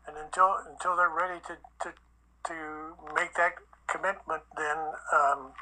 [0.06, 1.94] And until until they're ready to, to,
[2.44, 3.54] to make that
[3.88, 4.76] commitment, then
[5.12, 5.52] um,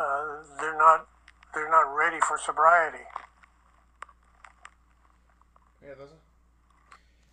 [0.00, 1.06] uh, they're not
[1.54, 3.04] they're not ready for sobriety.
[5.82, 6.18] Yeah, doesn't.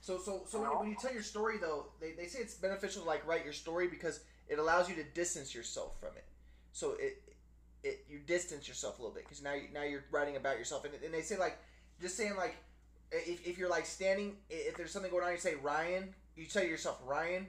[0.03, 2.55] So, so, so when, you, when you tell your story, though, they, they say it's
[2.55, 6.25] beneficial to like write your story because it allows you to distance yourself from it.
[6.73, 7.23] So it,
[7.85, 10.83] it you distance yourself a little bit because now you, now you're writing about yourself,
[10.83, 11.57] and, and they say like
[12.01, 12.57] just saying like
[13.13, 16.65] if, if you're like standing, if there's something going on, you say Ryan, you tell
[16.65, 17.47] yourself Ryan,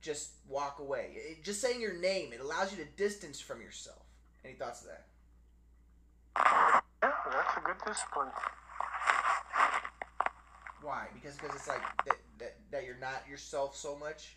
[0.00, 1.10] just walk away.
[1.14, 4.06] It, just saying your name, it allows you to distance from yourself.
[4.42, 5.04] Any thoughts of that?
[7.02, 8.28] Yeah, that's a good discipline.
[10.82, 11.06] Why?
[11.14, 14.36] Because because it's like that, that that you're not yourself so much.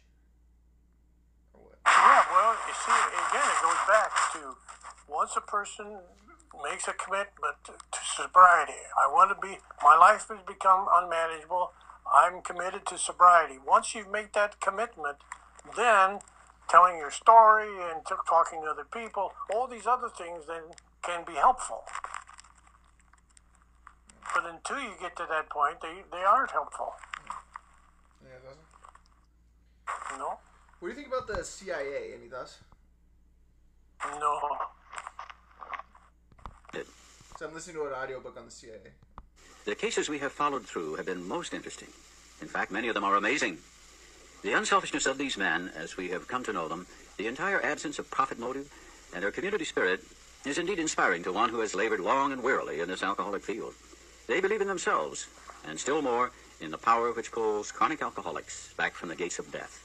[1.53, 1.79] Or what?
[1.85, 4.55] Yeah, well, you see, again, it goes back to
[5.07, 5.99] once a person
[6.61, 8.85] makes a commitment to sobriety.
[8.93, 11.71] I want to be, my life has become unmanageable.
[12.05, 13.57] I'm committed to sobriety.
[13.65, 15.17] Once you've made that commitment,
[15.75, 16.19] then
[16.69, 21.25] telling your story and t- talking to other people, all these other things then can
[21.25, 21.83] be helpful.
[24.33, 26.93] But until you get to that point, they, they aren't helpful.
[28.23, 30.11] Yeah, thoughts?
[30.11, 30.39] You know?
[30.79, 32.13] What do you think about the CIA?
[32.19, 32.59] Any thoughts?
[34.19, 34.39] No.
[37.37, 38.77] So I'm listening to an audiobook on the CIA.
[39.65, 41.87] The cases we have followed through have been most interesting.
[42.41, 43.57] In fact, many of them are amazing.
[44.43, 46.85] The unselfishness of these men, as we have come to know them,
[47.17, 48.71] the entire absence of profit motive,
[49.13, 50.03] and their community spirit
[50.45, 53.73] is indeed inspiring to one who has labored long and wearily in this alcoholic field.
[54.27, 55.27] They believe in themselves,
[55.67, 59.51] and still more, in the power which pulls chronic alcoholics back from the gates of
[59.51, 59.79] death.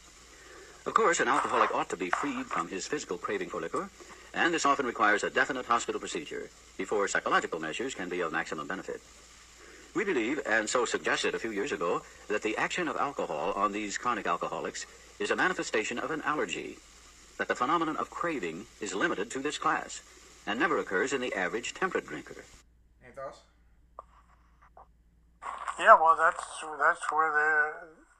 [0.86, 3.90] Of course, an alcoholic ought to be freed from his physical craving for liquor,
[4.32, 8.68] and this often requires a definite hospital procedure before psychological measures can be of maximum
[8.68, 9.00] benefit.
[9.94, 13.72] We believe, and so suggested a few years ago, that the action of alcohol on
[13.72, 14.86] these chronic alcoholics
[15.18, 16.78] is a manifestation of an allergy,
[17.38, 20.02] that the phenomenon of craving is limited to this class
[20.46, 22.44] and never occurs in the average temperate drinker.
[23.04, 23.40] Any thoughts?
[25.78, 26.42] Yeah, well, that's
[26.78, 27.72] that's where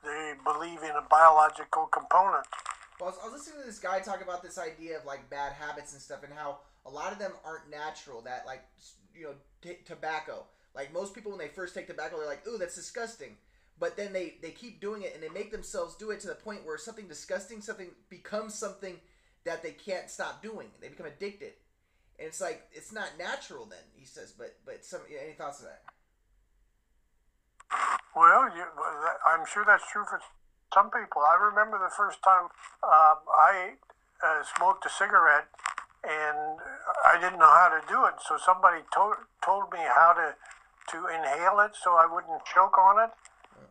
[0.04, 2.46] they they believe in a biological component.
[3.00, 5.92] Well, I was, listening to this guy talk about this idea of like bad habits
[5.92, 8.22] and stuff, and how a lot of them aren't natural.
[8.22, 8.64] That like
[9.14, 10.44] you know t- tobacco.
[10.74, 13.36] Like most people, when they first take tobacco, they're like, "Ooh, that's disgusting."
[13.80, 16.34] But then they they keep doing it, and they make themselves do it to the
[16.36, 18.98] point where something disgusting, something becomes something
[19.44, 20.68] that they can't stop doing.
[20.80, 21.54] They become addicted,
[22.18, 23.64] and it's like it's not natural.
[23.64, 25.82] Then he says, but but some any thoughts on that?
[28.18, 28.66] Well, you,
[29.30, 30.18] I'm sure that's true for
[30.74, 31.22] some people.
[31.22, 32.50] I remember the first time
[32.82, 33.78] uh, I
[34.18, 35.46] uh, smoked a cigarette,
[36.02, 36.58] and
[37.06, 38.18] I didn't know how to do it.
[38.26, 40.34] So somebody told told me how to
[40.90, 43.14] to inhale it so I wouldn't choke on it,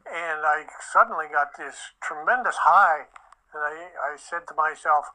[0.08, 3.12] and I suddenly got this tremendous high,
[3.52, 5.12] and I I said to myself,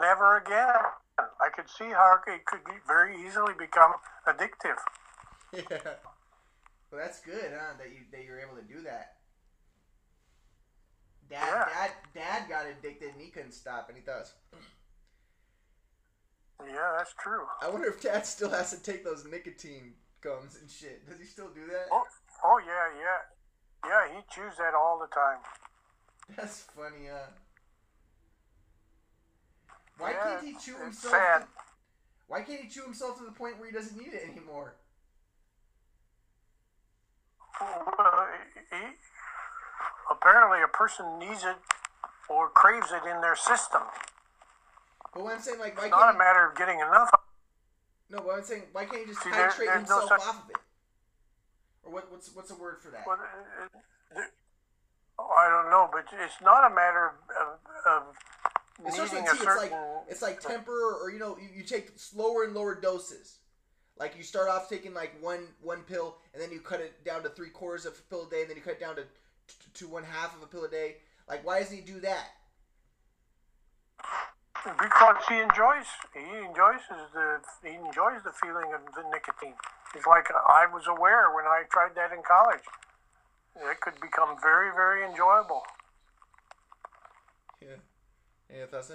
[0.00, 0.90] never again.
[1.18, 3.94] I could see how it could very easily become
[4.26, 4.82] addictive.
[5.52, 6.00] Yeah.
[6.92, 7.72] Well, that's good, huh?
[7.78, 9.16] That you that you're able to do that.
[11.30, 11.64] Dad, Yeah.
[11.64, 13.88] dad, dad got addicted and he couldn't stop.
[13.88, 14.34] and he does.
[16.64, 17.46] Yeah, that's true.
[17.62, 21.08] I wonder if dad still has to take those nicotine gums and shit.
[21.08, 21.86] Does he still do that?
[21.90, 22.04] Oh,
[22.44, 24.14] oh yeah, yeah, yeah.
[24.14, 25.38] He chews that all the time.
[26.36, 27.30] That's funny, huh?
[29.96, 31.14] Why Yeah, can't he chew himself?
[31.14, 31.40] sad.
[31.40, 31.48] To,
[32.28, 34.76] why can't he chew himself to the point where he doesn't need it anymore?
[40.10, 41.56] Apparently, a person needs it
[42.28, 43.82] or craves it in their system.
[45.14, 47.10] But what I'm saying, like, why It's not a matter of getting enough.
[47.12, 47.20] of
[48.10, 48.18] no?
[48.20, 50.44] But I'm saying, why can't he just See, there- titrate there's no himself such- off
[50.44, 50.56] of it?
[51.84, 52.10] Or what?
[52.10, 53.06] What's what's a word for that?
[53.06, 54.20] Well, uh,
[55.22, 58.16] I don't know, but it's not a matter of, of,
[58.84, 59.56] needing tea, a it's certain.
[59.56, 59.72] like
[60.08, 63.38] it's like temper, or you know, you, you take slower and lower doses.
[63.98, 67.22] Like you start off taking like one one pill, and then you cut it down
[67.22, 69.02] to three quarters of a pill a day, and then you cut it down to
[69.02, 70.96] to, to one half of a pill a day.
[71.28, 72.28] Like, why doesn't he do that?
[74.64, 76.82] Because he enjoys, he enjoys
[77.12, 79.54] the, he enjoys the feeling of the nicotine.
[79.94, 82.62] It's like I was aware when I tried that in college.
[83.56, 85.62] It could become very, very enjoyable.
[87.60, 87.82] Yeah.
[88.50, 88.92] Any thoughts?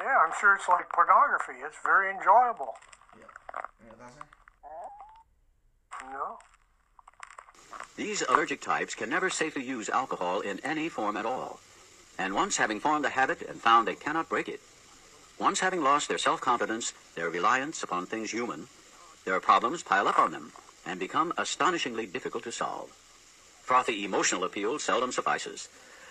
[0.00, 0.08] There?
[0.08, 1.60] Yeah, I'm sure it's like pornography.
[1.64, 2.74] It's very enjoyable.
[3.16, 3.24] Yeah.
[3.82, 4.16] Any thoughts?
[4.16, 6.10] there?
[6.10, 6.38] You.
[7.96, 11.60] These allergic types can never safely use alcohol in any form at all.
[12.18, 14.60] And once having formed a habit and found they cannot break it,
[15.38, 18.66] once having lost their self-confidence, their reliance upon things human,
[19.24, 20.52] their problems pile up on them
[20.86, 22.90] and become astonishingly difficult to solve.
[23.62, 25.68] Frothy emotional appeal seldom suffices.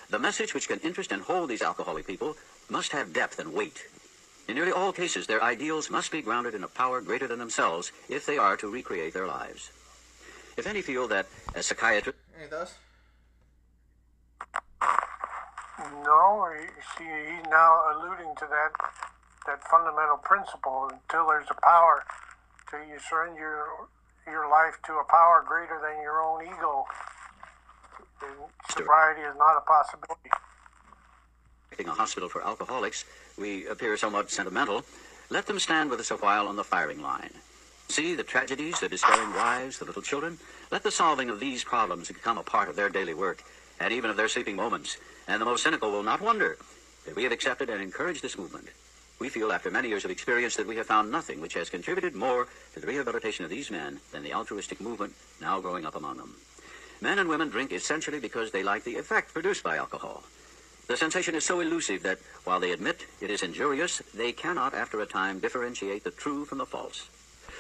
[0.10, 2.36] The message which can interest and hold these alcoholic people
[2.70, 3.84] must have depth and weight.
[4.48, 7.92] In nearly all cases, their ideals must be grounded in a power greater than themselves
[8.10, 9.70] if they are to recreate their lives.
[10.58, 12.18] If any feel that, as psychiatrist.
[12.40, 12.74] Any thoughts?
[16.04, 16.50] No,
[16.98, 18.72] see, he's now alluding to that
[19.46, 20.90] that fundamental principle.
[20.92, 22.04] Until there's a power,
[22.70, 23.88] till you surrender your
[24.28, 27.19] your life to a power greater than your own ego, then
[28.70, 30.30] sobriety is not a possibility.
[31.80, 33.06] a hospital for alcoholics,
[33.38, 34.84] we appear somewhat sentimental.
[35.30, 37.32] Let them stand with us a while on the firing line.
[37.88, 40.38] See the tragedies, the despairing wives, the little children.
[40.72, 43.44] Let the solving of these problems become a part of their daily work,
[43.80, 44.98] and even of their sleeping moments.
[45.28, 46.58] And the most cynical will not wonder
[47.06, 48.70] that we have accepted and encouraged this movement.
[49.20, 52.16] we feel after many years of experience that we have found nothing which has contributed
[52.16, 56.18] more to the rehabilitation of these men than the altruistic movement now growing up among
[56.18, 56.36] them.
[57.02, 60.24] Men and women drink essentially because they like the effect produced by alcohol.
[60.88, 65.00] The sensation is so elusive that while they admit it is injurious, they cannot, after
[65.02, 67.08] a time, differentiate the true from the false.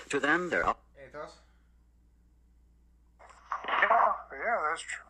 [0.10, 1.34] To them, their al- Any thoughts?
[3.68, 5.06] Yeah, yeah, that's true.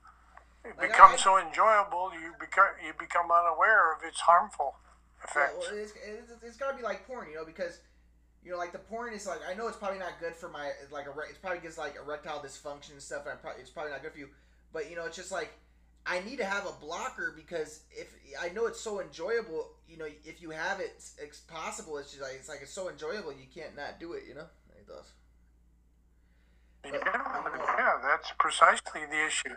[0.65, 5.23] It Like, becomes I- so enjoyable, you become you become unaware of its harmful Yeah,
[5.23, 5.67] effects.
[5.71, 7.79] well, it's, it's, it's got to be like porn, you know, because
[8.43, 10.71] you know, like the porn is like I know it's probably not good for my
[10.91, 13.23] like a it's probably gives like erectile dysfunction and stuff.
[13.23, 14.29] And I'm probably, it's probably not good for you,
[14.73, 15.51] but you know, it's just like
[16.05, 20.07] I need to have a blocker because if I know it's so enjoyable, you know,
[20.25, 21.97] if you have it, it's, it's possible.
[21.97, 24.23] It's just like it's like it's so enjoyable, you can't not do it.
[24.27, 25.11] You know, it does.
[26.85, 26.91] yeah,
[27.43, 29.55] but, you know- yeah, that's precisely the issue.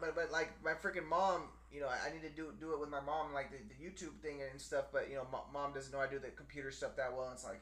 [0.00, 1.42] but but like my freaking mom,
[1.72, 3.78] you know, I I need to do do it with my mom, like the, the
[3.84, 4.86] YouTube thing and stuff.
[4.92, 7.26] But you know, mo- mom doesn't know I do the computer stuff that well.
[7.26, 7.60] And it's like,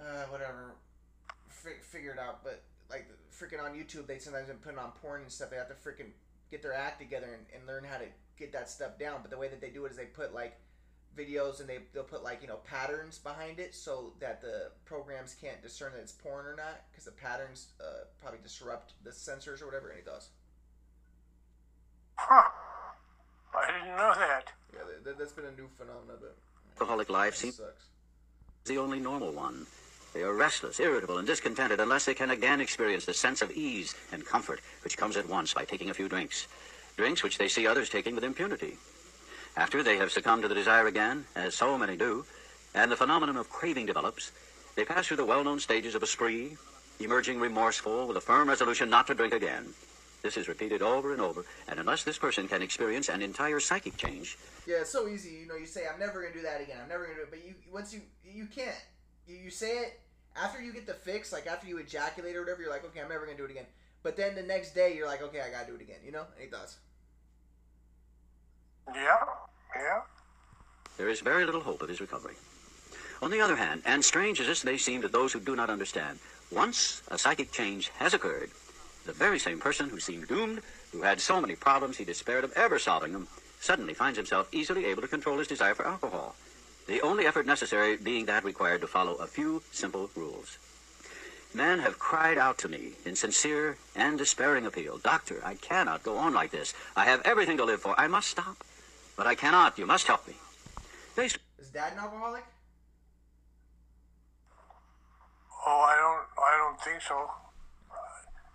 [0.00, 0.74] uh, whatever,
[1.48, 2.42] F- figure it out.
[2.42, 5.50] But like freaking on YouTube, they sometimes been putting on porn and stuff.
[5.50, 6.10] They have to freaking
[6.50, 8.06] get their act together and, and learn how to
[8.38, 9.18] get that stuff down.
[9.22, 10.56] But the way that they do it is they put like
[11.18, 15.34] videos and they they'll put like you know patterns behind it so that the programs
[15.40, 19.60] can't discern that it's porn or not because the patterns uh, probably disrupt the sensors
[19.60, 20.28] or whatever and it does.
[22.16, 22.48] Huh.
[23.54, 24.52] I didn't know that.
[24.72, 26.36] Yeah, that- that, that's been a new phenomenon, but
[26.78, 27.86] alcoholic life it seems sucks.
[28.66, 29.66] the only normal one.
[30.12, 33.94] They are restless, irritable, and discontented unless they can again experience the sense of ease
[34.12, 36.48] and comfort which comes at once by taking a few drinks.
[36.96, 38.76] Drinks which they see others taking with impunity.
[39.56, 42.24] After they have succumbed to the desire again, as so many do,
[42.74, 44.32] and the phenomenon of craving develops,
[44.76, 46.56] they pass through the well-known stages of a spree,
[46.98, 49.74] emerging remorseful with a firm resolution not to drink again.
[50.22, 53.96] This is repeated over and over, and unless this person can experience an entire psychic
[53.96, 54.36] change,
[54.66, 55.30] Yeah, it's so easy.
[55.30, 56.78] You know, you say, "I'm never gonna do that again.
[56.82, 58.76] I'm never gonna do it," but you once you you can't.
[59.30, 60.00] You, you say it
[60.36, 62.62] after you get the fix, like after you ejaculate or whatever.
[62.62, 63.66] You're like, "Okay, I'm never gonna do it again."
[64.02, 66.26] But then the next day, you're like, "Okay, I gotta do it again." You know,
[66.34, 66.78] and it does.
[68.92, 69.18] Yeah,
[69.76, 70.02] yeah.
[70.96, 72.34] there is very little hope of his recovery.
[73.22, 75.70] On the other hand, and strange as this may seem to those who do not
[75.70, 76.18] understand,
[76.50, 78.50] once a psychic change has occurred,
[79.06, 82.52] the very same person who seemed doomed, who had so many problems he despaired of
[82.54, 83.28] ever solving them,
[83.60, 86.34] suddenly finds himself easily able to control his desire for alcohol.
[86.90, 90.58] The only effort necessary being that required to follow a few simple rules.
[91.54, 96.16] Men have cried out to me in sincere and despairing appeal, Doctor, I cannot go
[96.16, 96.74] on like this.
[96.96, 97.94] I have everything to live for.
[97.96, 98.64] I must stop.
[99.16, 99.78] But I cannot.
[99.78, 100.34] You must help me.
[101.14, 102.42] Based Is dad an alcoholic?
[105.64, 107.30] Oh, I don't, I don't think so.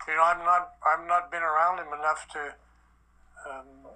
[0.08, 2.54] You know, I'm not, I'm not been around him enough to
[3.50, 3.90] um,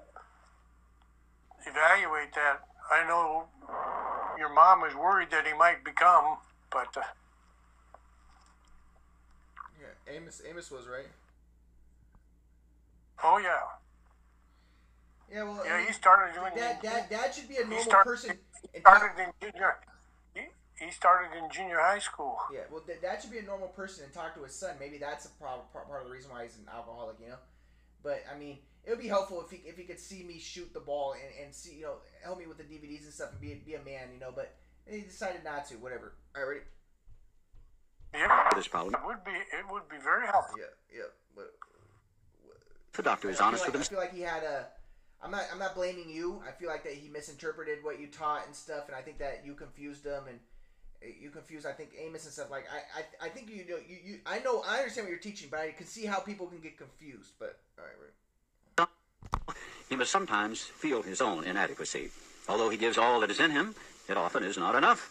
[1.66, 2.69] evaluate that.
[2.90, 3.44] I know
[4.38, 6.38] your mom is worried that he might become,
[6.70, 7.02] but uh,
[9.80, 10.42] Yeah, Amos.
[10.48, 11.06] Amos was right.
[13.22, 13.58] oh yeah,
[15.32, 16.52] Yeah, well, I yeah, mean, he started doing.
[16.56, 18.38] dad, dad, dad should be a normal started, person.
[18.72, 19.76] He started talk- in junior.
[20.34, 20.40] He,
[20.84, 22.38] he started in junior high school.
[22.52, 24.74] Yeah, well, th- that should be a normal person and talk to his son.
[24.80, 27.36] Maybe that's a pro- part, part of the reason why he's an alcoholic, you know.
[28.02, 30.72] But I mean, it would be helpful if he if he could see me shoot
[30.72, 33.40] the ball and, and see you know help me with the DVDs and stuff and
[33.40, 34.32] be be a man, you know.
[34.34, 34.54] But
[34.86, 35.74] he decided not to.
[35.76, 36.14] Whatever.
[36.34, 36.60] All right, ready?
[38.12, 40.58] Yeah, this problem, it would be, it would be very helpful.
[40.58, 41.04] Yeah, yeah.
[41.36, 41.52] But,
[42.92, 44.66] the doctor is honest like, with I feel like he had a.
[45.22, 45.44] I'm not.
[45.52, 46.42] I'm not blaming you.
[46.46, 49.42] I feel like that he misinterpreted what you taught and stuff, and I think that
[49.44, 50.38] you confused him and
[51.02, 51.66] uh, you confused.
[51.66, 52.50] I think Amos and stuff.
[52.50, 53.76] Like I, I, I think you know.
[53.76, 54.20] You, you.
[54.26, 54.64] I know.
[54.66, 57.34] I understand what you're teaching, but I can see how people can get confused.
[57.38, 58.12] But all right, right.
[59.90, 62.10] He must sometimes feel his own inadequacy.
[62.48, 63.74] Although he gives all that is in him,
[64.08, 65.10] it often is not enough.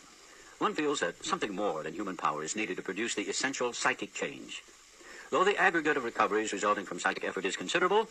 [0.58, 4.14] One feels that something more than human power is needed to produce the essential psychic
[4.14, 4.64] change.
[5.32, 8.08] Though the aggregate of recoveries resulting from psychic effort is considerable,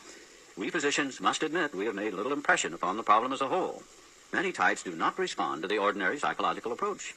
[0.58, 3.82] we physicians must admit we have made little impression upon the problem as a whole.
[4.32, 7.14] Many types do not respond to the ordinary psychological approach.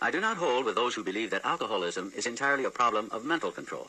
[0.00, 3.26] I do not hold with those who believe that alcoholism is entirely a problem of
[3.26, 3.88] mental control.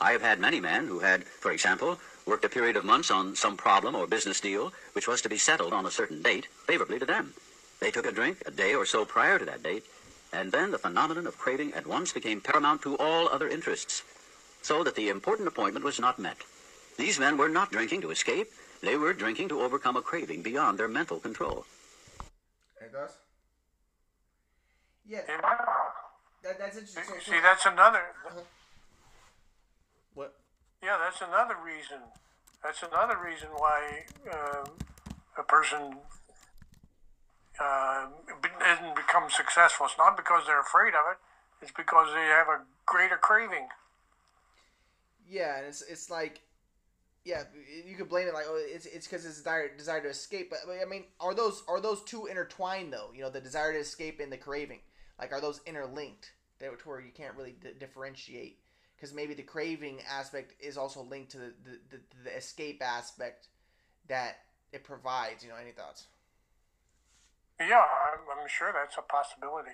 [0.00, 3.34] I have had many men who had, for example, worked a period of months on
[3.36, 6.98] some problem or business deal which was to be settled on a certain date favorably
[6.98, 7.32] to them.
[7.80, 9.84] They took a drink a day or so prior to that date,
[10.32, 14.02] and then the phenomenon of craving at once became paramount to all other interests,
[14.62, 16.38] so that the important appointment was not met.
[16.98, 18.50] These men were not drinking to escape,
[18.82, 21.64] they were drinking to overcome a craving beyond their mental control.
[22.80, 23.10] It does.
[25.06, 25.40] Yeah, Yeah.
[26.42, 27.04] that, that's interesting.
[27.06, 28.02] So, so, See, that's another.
[28.26, 28.40] Uh-huh.
[30.16, 30.34] What?
[30.82, 31.98] Yeah, that's another reason.
[32.64, 34.74] That's another reason why um
[35.38, 35.96] a person
[37.60, 38.06] uh,
[38.60, 39.86] doesn't become successful.
[39.86, 41.18] It's not because they're afraid of it.
[41.62, 43.68] It's because they have a greater craving.
[45.28, 46.42] Yeah, and it's it's like,
[47.24, 47.44] yeah,
[47.86, 50.50] you could blame it like, oh, it's it's because it's desire desire to escape.
[50.50, 53.10] But, but I mean, are those are those two intertwined though?
[53.14, 54.80] You know, the desire to escape and the craving.
[55.18, 56.32] Like, are those interlinked?
[56.58, 58.58] That to where you can't really d- differentiate
[58.96, 63.48] because maybe the craving aspect is also linked to the, the, the, the escape aspect
[64.08, 64.38] that
[64.72, 65.44] it provides.
[65.44, 66.06] You know, any thoughts?
[67.60, 69.70] Yeah, I'm, I'm sure that's a possibility.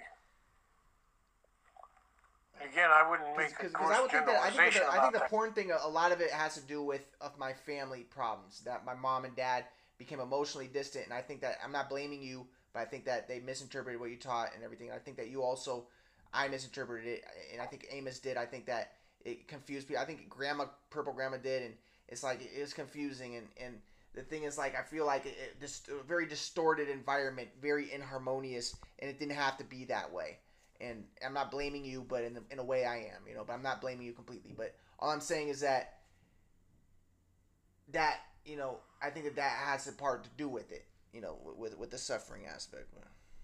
[2.61, 5.01] Again, I wouldn't make a Because gross I would think that I think, that, I
[5.01, 5.31] think the that.
[5.31, 8.85] porn thing a lot of it has to do with of my family problems that
[8.85, 9.65] my mom and dad
[9.99, 13.27] became emotionally distant, and I think that I'm not blaming you, but I think that
[13.27, 14.91] they misinterpreted what you taught and everything.
[14.93, 15.87] I think that you also
[16.33, 18.37] I misinterpreted it, and I think Amos did.
[18.37, 18.93] I think that
[19.25, 20.03] it confused people.
[20.03, 21.75] I think Grandma Purple Grandma did, and
[22.09, 23.37] it's like it was confusing.
[23.37, 23.75] And and
[24.15, 28.77] the thing is, like I feel like it, this a very distorted environment, very inharmonious,
[28.99, 30.39] and it didn't have to be that way.
[30.81, 33.45] And I'm not blaming you, but in, the, in a way I am, you know.
[33.47, 34.53] But I'm not blaming you completely.
[34.57, 35.99] But all I'm saying is that
[37.93, 41.21] that you know I think that that has a part to do with it, you
[41.21, 42.87] know, with with the suffering aspect.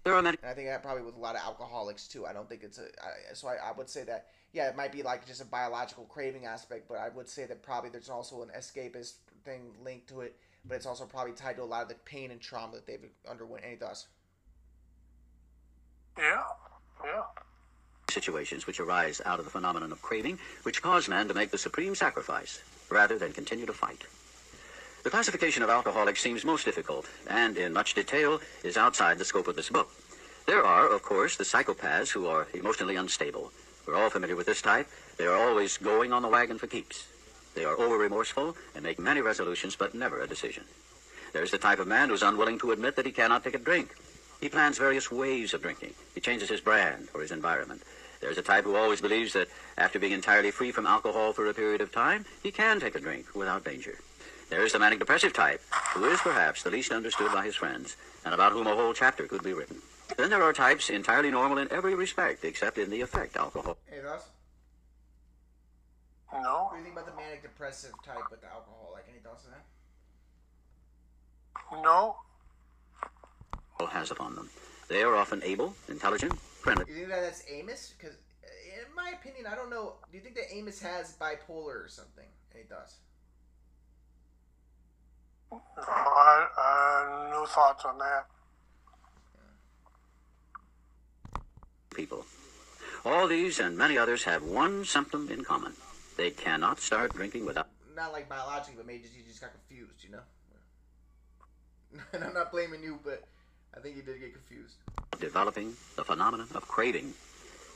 [0.03, 2.25] There are many And I think that probably with a lot of alcoholics too.
[2.25, 2.83] I don't think it's a.
[3.03, 6.05] I, so I, I would say that yeah, it might be like just a biological
[6.05, 9.13] craving aspect, but I would say that probably there's also an escapist
[9.45, 10.35] thing linked to it.
[10.65, 13.09] But it's also probably tied to a lot of the pain and trauma that they've
[13.29, 13.63] underwent.
[13.65, 14.07] Any thoughts?
[16.17, 16.41] Yeah,
[17.05, 17.23] yeah.
[18.09, 21.57] situations which arise out of the phenomenon of craving, which cause man to make the
[21.57, 24.03] supreme sacrifice rather than continue to fight.
[25.03, 29.47] The classification of alcoholics seems most difficult, and in much detail is outside the scope
[29.47, 29.89] of this book.
[30.45, 33.53] There are, of course, the psychopaths who are emotionally unstable.
[33.89, 34.87] We're all familiar with this type.
[35.17, 37.07] They are always going on the wagon for keeps.
[37.55, 40.63] They are over remorseful and make many resolutions, but never a decision.
[41.33, 43.95] There's the type of man who's unwilling to admit that he cannot take a drink.
[44.41, 45.95] He plans various ways of drinking.
[46.13, 47.81] He changes his brand or his environment.
[48.21, 51.53] There's a type who always believes that after being entirely free from alcohol for a
[51.55, 53.97] period of time, he can take a drink without danger.
[54.51, 55.63] There's the manic depressive type,
[55.95, 59.25] who is perhaps the least understood by his friends, and about whom a whole chapter
[59.25, 59.81] could be written.
[60.17, 64.01] Then there are types entirely normal in every respect, except in the effect alcohol Any
[64.01, 64.25] thoughts?
[66.31, 68.91] No, What do you think about the manic depressive type with the alcohol?
[68.93, 69.65] Like any thoughts on that?
[71.83, 72.15] no.
[73.91, 74.49] has upon them.
[74.87, 77.93] They are often able, intelligent, friendly, You think that that's Amos?
[77.97, 79.93] Because in my opinion, I don't know.
[80.11, 82.25] Do you think that Amos has bipolar or something?
[82.53, 82.95] Any thoughts?
[85.51, 88.25] I, uh, no thoughts on that.
[91.99, 92.25] People.
[93.03, 95.73] All these and many others have one symptom in common.
[96.15, 99.99] They cannot start drinking without Not like biologically, but maybe just you just got confused.
[100.05, 100.23] You know.
[102.13, 103.23] and I'm not blaming you, but
[103.75, 104.75] I think you did get confused.
[105.19, 107.13] developing the phenomenon of craving.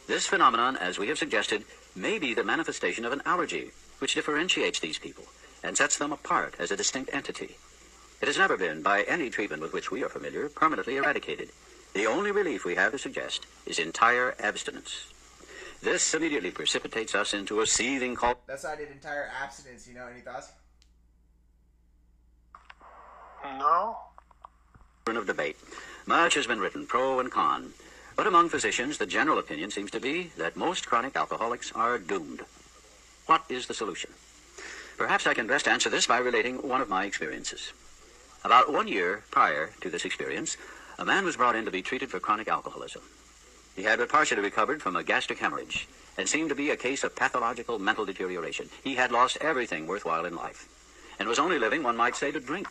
[0.07, 1.65] This phenomenon, as we have suggested,
[1.95, 5.25] may be the manifestation of an allergy, which differentiates these people
[5.65, 7.57] and sets them apart as a distinct entity.
[8.21, 11.49] It has never been, by any treatment with which we are familiar, permanently eradicated.
[11.93, 15.13] The only relief we have to suggest is entire abstinence.
[15.81, 19.87] This immediately precipitates us into a seething cul- That's why I did entire abstinence.
[19.87, 20.07] You know.
[20.07, 20.51] Any thoughts?
[23.43, 23.97] No.
[25.07, 25.57] of debate.
[26.07, 27.73] Much has been written, pro and con.
[28.15, 32.41] But among physicians, the general opinion seems to be that most chronic alcoholics are doomed.
[33.25, 34.11] What is the solution?
[34.97, 37.71] Perhaps I can best answer this by relating one of my experiences.
[38.43, 40.57] About one year prior to this experience,
[41.03, 43.01] a man was brought in to be treated for chronic alcoholism.
[43.75, 45.85] He had but partially recovered from a gastric hemorrhage
[46.17, 48.69] and seemed to be a case of pathological mental deterioration.
[48.85, 50.69] He had lost everything worthwhile in life
[51.19, 52.69] and was only living, one might say, to drink.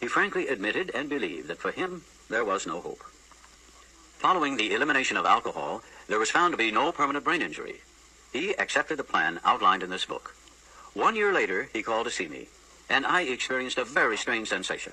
[0.00, 3.02] He frankly admitted and believed that for him there was no hope.
[4.18, 7.80] Following the elimination of alcohol, there was found to be no permanent brain injury.
[8.34, 10.36] He accepted the plan outlined in this book.
[10.92, 12.48] One year later, he called to see me,
[12.90, 14.92] and I experienced a very strange sensation.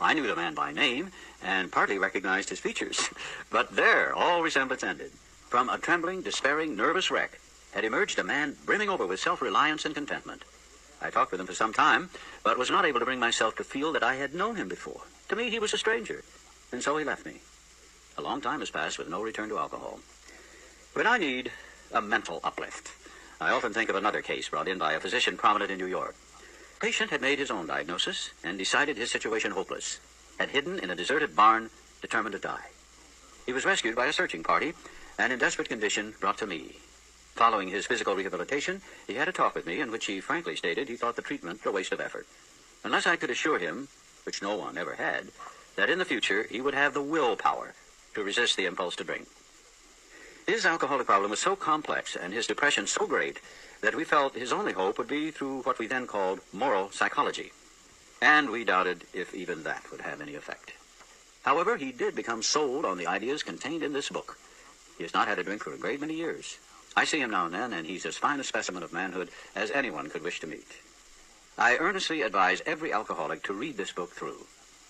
[0.00, 1.10] I knew the man by name
[1.42, 3.10] and partly recognized his features,
[3.50, 5.12] but there all resemblance ended.
[5.48, 7.38] From a trembling, despairing, nervous wreck
[7.72, 10.42] had emerged a man brimming over with self-reliance and contentment.
[11.02, 12.10] I talked with him for some time,
[12.42, 15.02] but was not able to bring myself to feel that I had known him before.
[15.28, 16.24] To me, he was a stranger,
[16.72, 17.36] and so he left me.
[18.18, 20.00] A long time has passed with no return to alcohol.
[20.92, 21.52] When I need
[21.92, 22.90] a mental uplift,
[23.40, 26.14] I often think of another case brought in by a physician prominent in New York.
[26.80, 30.00] Patient had made his own diagnosis and decided his situation hopeless,
[30.38, 31.68] had hidden in a deserted barn,
[32.00, 32.68] determined to die.
[33.44, 34.72] He was rescued by a searching party
[35.18, 36.76] and in desperate condition brought to me.
[37.34, 40.88] Following his physical rehabilitation, he had a talk with me in which he frankly stated
[40.88, 42.26] he thought the treatment a waste of effort.
[42.82, 43.88] Unless I could assure him,
[44.24, 45.28] which no one ever had,
[45.76, 47.74] that in the future he would have the willpower
[48.14, 49.28] to resist the impulse to drink.
[50.50, 53.38] His alcoholic problem was so complex and his depression so great
[53.82, 57.52] that we felt his only hope would be through what we then called moral psychology.
[58.20, 60.72] And we doubted if even that would have any effect.
[61.44, 64.38] However, he did become sold on the ideas contained in this book.
[64.98, 66.58] He has not had a drink for a great many years.
[66.96, 69.70] I see him now and then, and he's as fine a specimen of manhood as
[69.70, 70.66] anyone could wish to meet.
[71.58, 74.46] I earnestly advise every alcoholic to read this book through,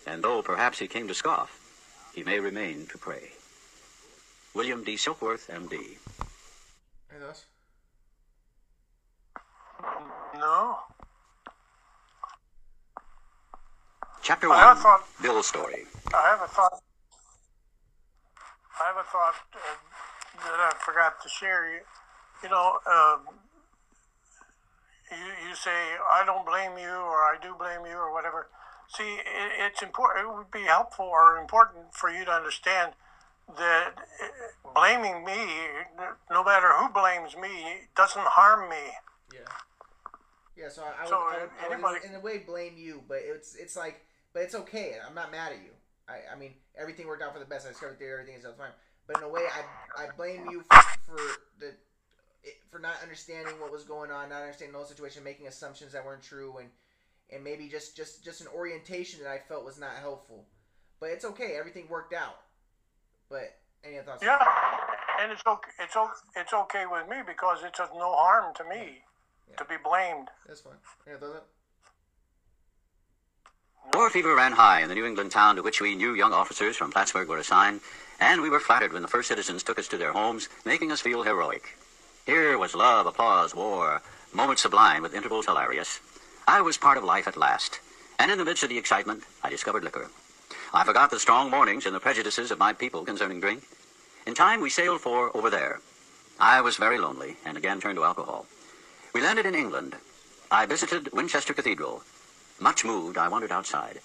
[0.06, 1.60] and though perhaps he came to scoff,
[2.14, 3.32] he may remain to pray.
[4.54, 4.96] William D.
[4.96, 5.76] Silkworth, M.D.
[5.76, 7.44] Hey, those.
[10.34, 10.78] No.
[14.22, 15.08] Chapter I 1 have a thought.
[15.22, 15.84] Bill's Story.
[16.12, 16.82] I have a thought.
[18.80, 19.58] I have a thought uh,
[20.44, 21.72] that I forgot to share.
[21.72, 21.80] You,
[22.42, 23.20] you know, um,
[25.10, 28.48] you, you say I don't blame you, or I do blame you, or whatever.
[28.88, 30.26] See, it, it's important.
[30.26, 32.92] It would be helpful or important for you to understand
[33.58, 35.46] that uh, blaming me,
[36.30, 38.76] no matter who blames me, doesn't harm me.
[39.32, 39.40] Yeah.
[40.56, 43.02] Yeah, so I, I, So, would, I, would, I would, in a way, blame you,
[43.08, 44.96] but it's it's like, but it's okay.
[45.06, 45.70] I'm not mad at you.
[46.08, 47.66] I, I mean, everything worked out for the best.
[47.66, 48.72] I discovered theory, everything is all fine.
[49.06, 51.18] But in a way, I, I blame you for, for
[51.58, 51.74] the
[52.70, 56.04] for not understanding what was going on, not understanding the whole situation, making assumptions that
[56.04, 56.68] weren't true, and
[57.30, 60.46] and maybe just just just an orientation that I felt was not helpful.
[61.00, 61.56] But it's okay.
[61.58, 62.36] Everything worked out.
[63.30, 64.22] But any thoughts?
[64.22, 64.44] Yeah,
[65.22, 65.70] and it's okay.
[65.78, 66.12] It's okay.
[66.36, 68.98] It's okay with me because it does no harm to me
[69.56, 70.28] to be blamed.
[70.46, 70.74] That's fine.
[71.06, 71.46] Any other thoughts?
[73.94, 76.76] War fever ran high in the New England town to which we new young officers
[76.76, 77.80] from Plattsburgh were assigned,
[78.20, 81.00] and we were flattered when the first citizens took us to their homes, making us
[81.00, 81.76] feel heroic.
[82.26, 84.02] Here was love, applause, war,
[84.32, 86.00] moments sublime with intervals hilarious.
[86.46, 87.80] I was part of life at last,
[88.18, 90.10] and in the midst of the excitement, I discovered liquor.
[90.72, 93.64] I forgot the strong warnings and the prejudices of my people concerning drink.
[94.24, 95.80] In time, we sailed for over there.
[96.38, 98.46] I was very lonely, and again turned to alcohol.
[99.12, 99.96] We landed in England.
[100.48, 102.04] I visited Winchester Cathedral.
[102.60, 104.00] Much moved, I wandered outside.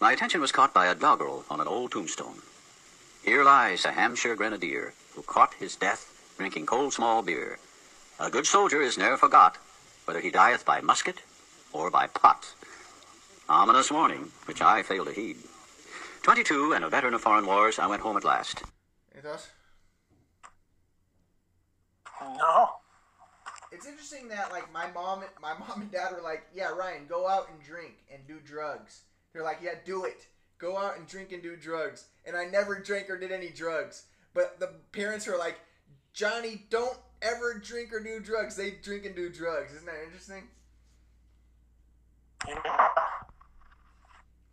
[0.00, 2.42] My attention was caught by a doggerel on an old tombstone.
[3.22, 7.58] Here lies a Hampshire grenadier who caught his death drinking cold small beer.
[8.18, 9.56] A good soldier is ne'er forgot,
[10.04, 11.20] whether he dieth by musket
[11.72, 12.54] or by pot.
[13.48, 15.36] Ominous warning, which I failed to heed.
[16.28, 18.62] Twenty-two and a veteran of foreign wars, I went home at last.
[19.14, 19.48] Any thoughts?
[22.20, 22.68] No.
[23.72, 27.26] It's interesting that like my mom, my mom and dad were like, "Yeah, Ryan, go
[27.26, 30.26] out and drink and do drugs." They're like, "Yeah, do it.
[30.58, 34.04] Go out and drink and do drugs." And I never drank or did any drugs.
[34.34, 35.58] But the parents were like,
[36.12, 39.72] "Johnny, don't ever drink or do drugs." They drink and do drugs.
[39.72, 40.50] Isn't that interesting?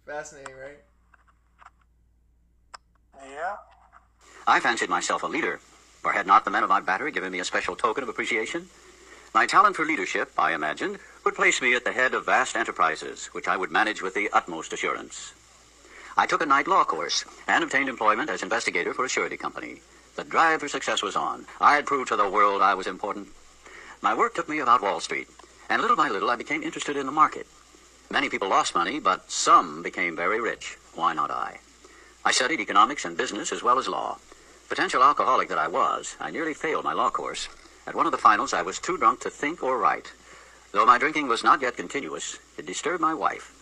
[0.06, 0.80] Fascinating, right?
[3.24, 3.56] Yeah.
[4.48, 5.60] I fancied myself a leader,
[6.02, 8.68] for had not the men of my battery given me a special token of appreciation?
[9.34, 13.28] My talent for leadership, I imagined, would place me at the head of vast enterprises,
[13.34, 15.34] which I would manage with the utmost assurance.
[16.16, 19.82] I took a night law course and obtained employment as investigator for a surety company.
[20.16, 21.46] The drive for success was on.
[21.60, 23.28] I had proved to the world I was important.
[24.02, 25.28] My work took me about Wall Street,
[25.70, 27.48] and little by little I became interested in the market.
[28.10, 30.78] Many people lost money, but some became very rich.
[30.94, 31.60] Why not I?
[32.28, 34.18] I studied economics and business as well as law.
[34.68, 37.48] Potential alcoholic that I was, I nearly failed my law course.
[37.86, 40.12] At one of the finals, I was too drunk to think or write.
[40.72, 43.54] Though my drinking was not yet continuous, it disturbed my wife.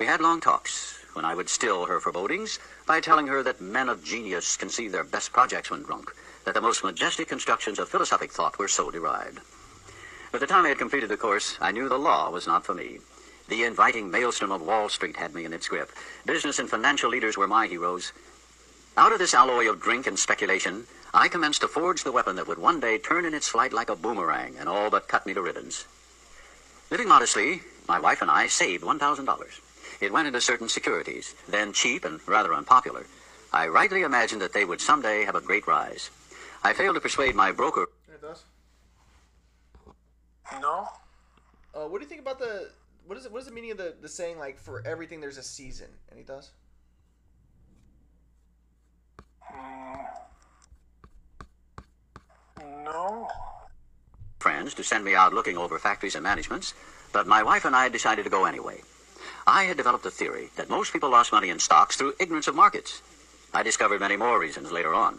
[0.00, 3.88] We had long talks, when I would still her forebodings by telling her that men
[3.88, 6.12] of genius conceive their best projects when drunk,
[6.44, 9.38] that the most majestic constructions of philosophic thought were so derived.
[10.32, 12.74] By the time I had completed the course, I knew the law was not for
[12.74, 12.98] me.
[13.48, 15.90] The inviting maelstrom of Wall Street had me in its grip.
[16.24, 18.12] Business and financial leaders were my heroes.
[18.96, 22.46] Out of this alloy of drink and speculation, I commenced to forge the weapon that
[22.46, 25.34] would one day turn in its flight like a boomerang and all but cut me
[25.34, 25.86] to ribbons.
[26.90, 29.60] Living modestly, my wife and I saved $1,000.
[30.00, 33.06] It went into certain securities, then cheap and rather unpopular.
[33.52, 36.10] I rightly imagined that they would someday have a great rise.
[36.62, 37.88] I failed to persuade my broker.
[38.08, 38.44] It does.
[40.60, 40.88] No.
[41.74, 42.70] Uh, what do you think about the
[43.06, 43.32] what is it?
[43.32, 45.88] What is the meaning of the, the saying like for everything there's a season?
[46.10, 46.50] Any thoughts?
[49.52, 50.06] Mm,
[52.84, 53.28] no.
[54.38, 56.74] friends to send me out looking over factories and managements,
[57.12, 58.80] but my wife and I decided to go anyway.
[59.46, 62.54] I had developed a theory that most people lost money in stocks through ignorance of
[62.54, 63.02] markets.
[63.52, 65.18] I discovered many more reasons later on.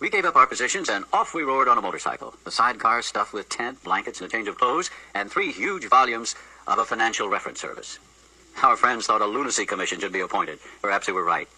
[0.00, 3.32] We gave up our positions and off we roared on a motorcycle, the sidecar stuffed
[3.32, 6.34] with tent, blankets, and a change of clothes, and three huge volumes
[6.66, 7.98] of a financial reference service.
[8.62, 10.58] Our friends thought a lunacy commission should be appointed.
[10.80, 11.48] Perhaps they were right.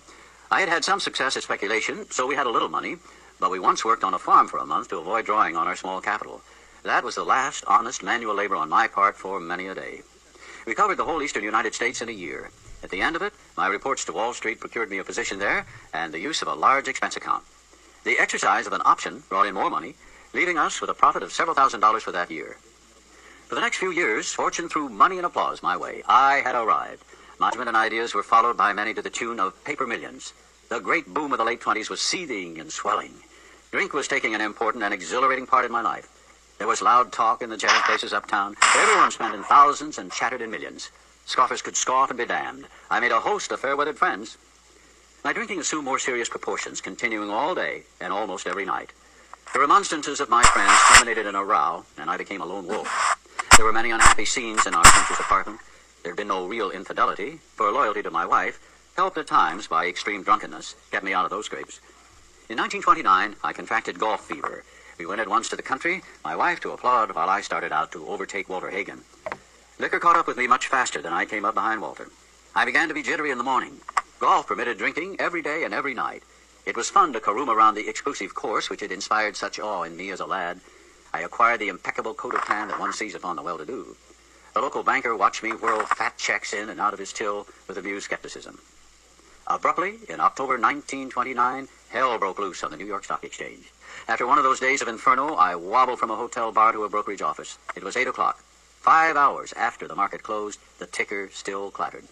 [0.51, 2.97] I had had some success at speculation, so we had a little money,
[3.39, 5.77] but we once worked on a farm for a month to avoid drawing on our
[5.77, 6.41] small capital.
[6.85, 10.03] That was the last honest manual labor on my part for many a day.
[10.67, 12.51] We covered the whole eastern United States in a year.
[12.83, 15.67] At the end of it, my reports to Wall Street procured me a position there
[15.93, 17.45] and the use of a large expense account.
[18.05, 19.97] The exercise of an option brought in more money,
[20.33, 22.57] leaving us with a profit of several thousand dollars for that year.
[23.47, 26.03] For the next few years, fortune threw money and applause my way.
[26.09, 27.05] I had arrived.
[27.39, 30.33] My judgment and ideas were followed by many to the tune of paper millions.
[30.69, 33.15] The great boom of the late 20s was seething and swelling.
[33.71, 36.09] Drink was taking an important and exhilarating part in my life.
[36.59, 38.57] There was loud talk in the jazz places uptown.
[38.75, 40.91] Everyone spent in thousands and chattered in millions.
[41.27, 42.67] Scoffers could scoff and be damned.
[42.91, 44.39] I made a host of fair-weathered friends.
[45.23, 48.93] My drinking assumed more serious proportions, continuing all day and almost every night.
[49.53, 53.16] The remonstrances of my friends terminated in a row, and I became a lone wolf.
[53.57, 55.61] There were many unhappy scenes in our sumptuous apartment.
[56.03, 58.61] There had been no real infidelity, for loyalty to my wife,
[58.99, 61.81] helped at times by extreme drunkenness, kept me out of those scrapes.
[62.51, 64.63] In 1929, I contracted golf fever.
[64.99, 67.93] We went at once to the country, my wife to applaud while I started out
[67.93, 69.05] to overtake Walter Hagen.
[69.79, 72.11] Liquor caught up with me much faster than I came up behind Walter.
[72.55, 73.81] I began to be jittery in the morning.
[74.19, 76.23] Golf permitted drinking every day and every night.
[76.67, 79.97] It was fun to caroom around the exclusive course which had inspired such awe in
[79.97, 80.61] me as a lad.
[81.17, 83.97] I acquired the impeccable coat of tan that one sees upon the well-to-do.
[84.53, 87.79] The local banker watched me whirl fat checks in and out of his till with
[87.79, 88.61] amused skepticism.
[89.47, 93.73] Abruptly, in October 1929, hell broke loose on the New York Stock Exchange.
[94.07, 96.89] After one of those days of inferno, I wobbled from a hotel bar to a
[96.91, 97.57] brokerage office.
[97.75, 98.45] It was 8 o'clock.
[98.83, 102.05] Five hours after the market closed, the ticker still clattered.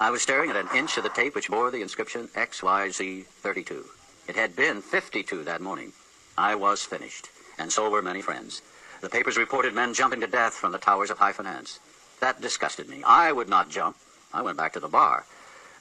[0.00, 3.84] I was staring at an inch of the tape which bore the inscription XYZ32.
[4.26, 5.92] It had been 52 that morning.
[6.38, 7.28] I was finished,
[7.58, 8.62] and so were many friends.
[9.00, 11.80] The papers reported men jumping to death from the towers of high finance.
[12.20, 13.02] That disgusted me.
[13.04, 13.96] I would not jump.
[14.32, 15.24] I went back to the bar.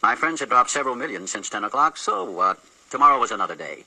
[0.02, 2.60] My friends had dropped several million since 10 o'clock, so what?
[2.90, 3.86] Tomorrow was another day.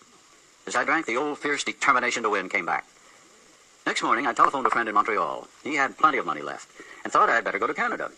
[0.66, 2.86] As I drank, the old fierce determination to win came back.
[3.86, 5.48] Next morning, I telephoned a friend in Montreal.
[5.62, 6.68] He had plenty of money left
[7.02, 8.10] and thought I'd better go to Canada.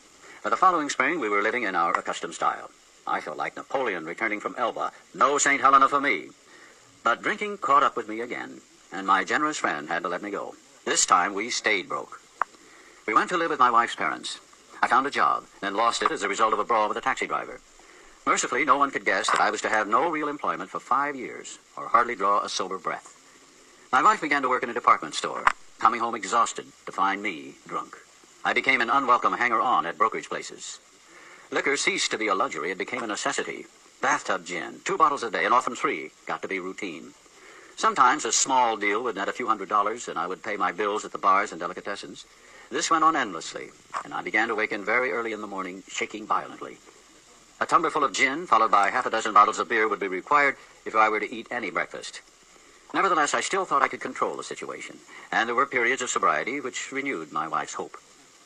[0.43, 2.71] For the following spring, we were living in our accustomed style.
[3.07, 4.93] I felt like Napoleon returning from Elba.
[5.15, 5.61] No St.
[5.61, 6.29] Helena for me.
[7.03, 8.61] But drinking caught up with me again,
[8.93, 10.55] and my generous friend had to let me go.
[10.85, 12.21] This time, we stayed broke.
[13.07, 14.41] We went to live with my wife's parents.
[14.83, 17.01] I found a job, then lost it as a result of a brawl with a
[17.01, 17.61] taxi driver.
[18.27, 21.15] Mercifully, no one could guess that I was to have no real employment for five
[21.15, 23.13] years, or hardly draw a sober breath.
[23.93, 25.45] My wife began to work in a department store,
[25.79, 27.97] coming home exhausted to find me drunk.
[28.45, 30.81] I became an unwelcome hanger-on at brokerage places.
[31.51, 32.73] Liquor ceased to be a luxury.
[32.73, 33.67] It became a necessity.
[34.03, 37.15] Bathtub gin, two bottles a day, and often three, got to be routine.
[37.77, 40.73] Sometimes a small deal would net a few hundred dollars, and I would pay my
[40.73, 42.25] bills at the bars and delicatessens.
[42.71, 43.69] This went on endlessly,
[44.03, 46.79] and I began to waken very early in the morning, shaking violently.
[47.61, 50.57] A tumblerful of gin, followed by half a dozen bottles of beer, would be required
[50.87, 52.23] if I were to eat any breakfast.
[52.95, 54.99] Nevertheless, I still thought I could control the situation,
[55.31, 57.99] and there were periods of sobriety which renewed my wife's hope.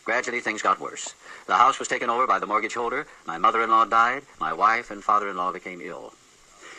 [0.05, 1.15] Gradually, things got worse.
[1.47, 5.05] The house was taken over by the mortgage holder, my mother-in-law died, my wife and
[5.05, 6.15] father-in-law became ill.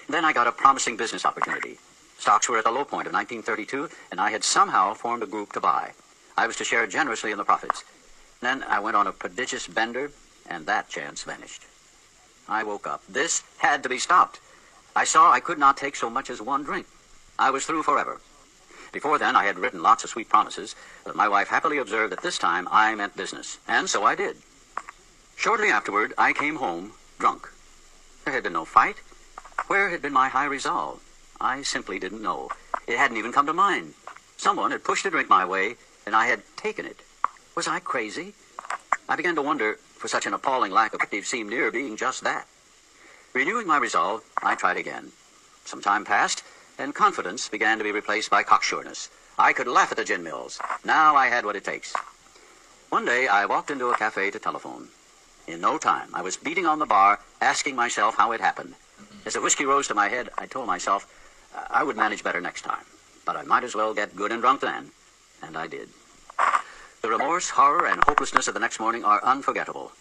[0.10, 1.78] Then I got a promising business opportunity.
[2.22, 5.54] Stocks were at the low point of 1932, and I had somehow formed a group
[5.54, 5.94] to buy.
[6.38, 7.84] I was to share generously in the profits.
[8.42, 10.12] Then I went on a prodigious bender,
[10.48, 11.64] and that chance vanished.
[12.48, 13.02] I woke up.
[13.10, 14.40] This had to be stopped.
[14.96, 16.86] I saw I could not take so much as one drink.
[17.40, 18.22] I was through forever.
[18.92, 22.22] Before then, I had written lots of sweet promises, but my wife happily observed that
[22.22, 24.38] this time I meant business, and so I did.
[25.38, 27.50] Shortly afterward, I came home drunk.
[28.26, 28.98] There had been no fight.
[29.66, 31.02] Where had been my high resolve?
[31.42, 32.50] I simply didn't know.
[32.88, 33.96] It hadn't even come to mind.
[34.38, 35.76] Someone had pushed a drink my way,
[36.06, 37.02] and I had taken it.
[37.56, 38.36] Was I crazy?
[39.10, 42.24] I began to wonder, for such an appalling lack of perspective seemed near being just
[42.24, 42.46] that.
[43.34, 45.12] Renewing my resolve, I tried again.
[45.66, 46.44] Some time passed,
[46.78, 49.10] and confidence began to be replaced by cocksureness.
[49.40, 50.60] I could laugh at the gin mills.
[50.86, 51.96] Now I had what it takes.
[52.90, 54.90] One day I walked into a cafe to telephone.
[55.48, 58.76] In no time, I was beating on the bar, asking myself how it happened.
[59.26, 61.08] As the whiskey rose to my head, I told myself
[61.70, 62.86] I would manage better next time.
[63.26, 64.92] But I might as well get good and drunk then.
[65.44, 65.90] And I did.
[67.02, 69.92] The remorse, horror, and hopelessness of the next morning are unforgettable.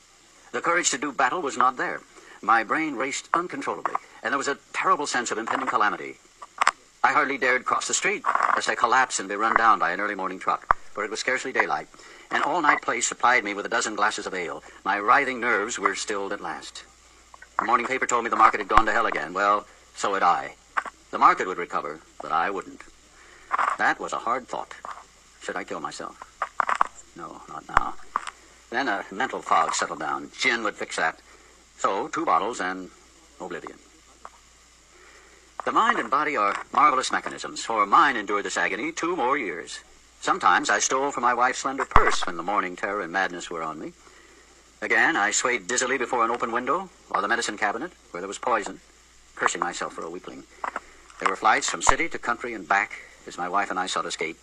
[0.53, 2.01] The courage to do battle was not there.
[2.42, 6.18] My brain raced uncontrollably, and there was a terrible sense of impending calamity.
[7.03, 8.22] I hardly dared cross the street,
[8.55, 11.20] lest I collapse and be run down by an early morning truck, for it was
[11.20, 11.88] scarcely daylight.
[12.30, 14.62] An all-night place supplied me with a dozen glasses of ale.
[14.84, 16.84] My writhing nerves were stilled at last.
[17.59, 19.32] The morning paper told me the market had gone to hell again.
[19.32, 20.55] Well, so had I.
[21.11, 22.83] The market would recover, but I wouldn't.
[23.79, 24.75] That was a hard thought.
[25.43, 26.17] Should I kill myself?
[27.17, 27.95] No, not now.
[28.71, 30.31] Then a mental fog settled down.
[30.39, 31.19] Gin would fix that.
[31.79, 32.91] So, two bottles and
[33.41, 33.79] oblivion.
[35.65, 39.81] The mind and body are marvelous mechanisms, for mine endured this agony two more years.
[40.21, 43.63] Sometimes I stole from my wife's slender purse when the morning terror and madness were
[43.63, 43.93] on me.
[44.81, 48.39] Again, I swayed dizzily before an open window or the medicine cabinet where there was
[48.39, 48.81] poison,
[49.35, 50.45] cursing myself for a weakling.
[51.21, 52.93] There were flights from city to country and back
[53.27, 54.39] as my wife and I sought escape.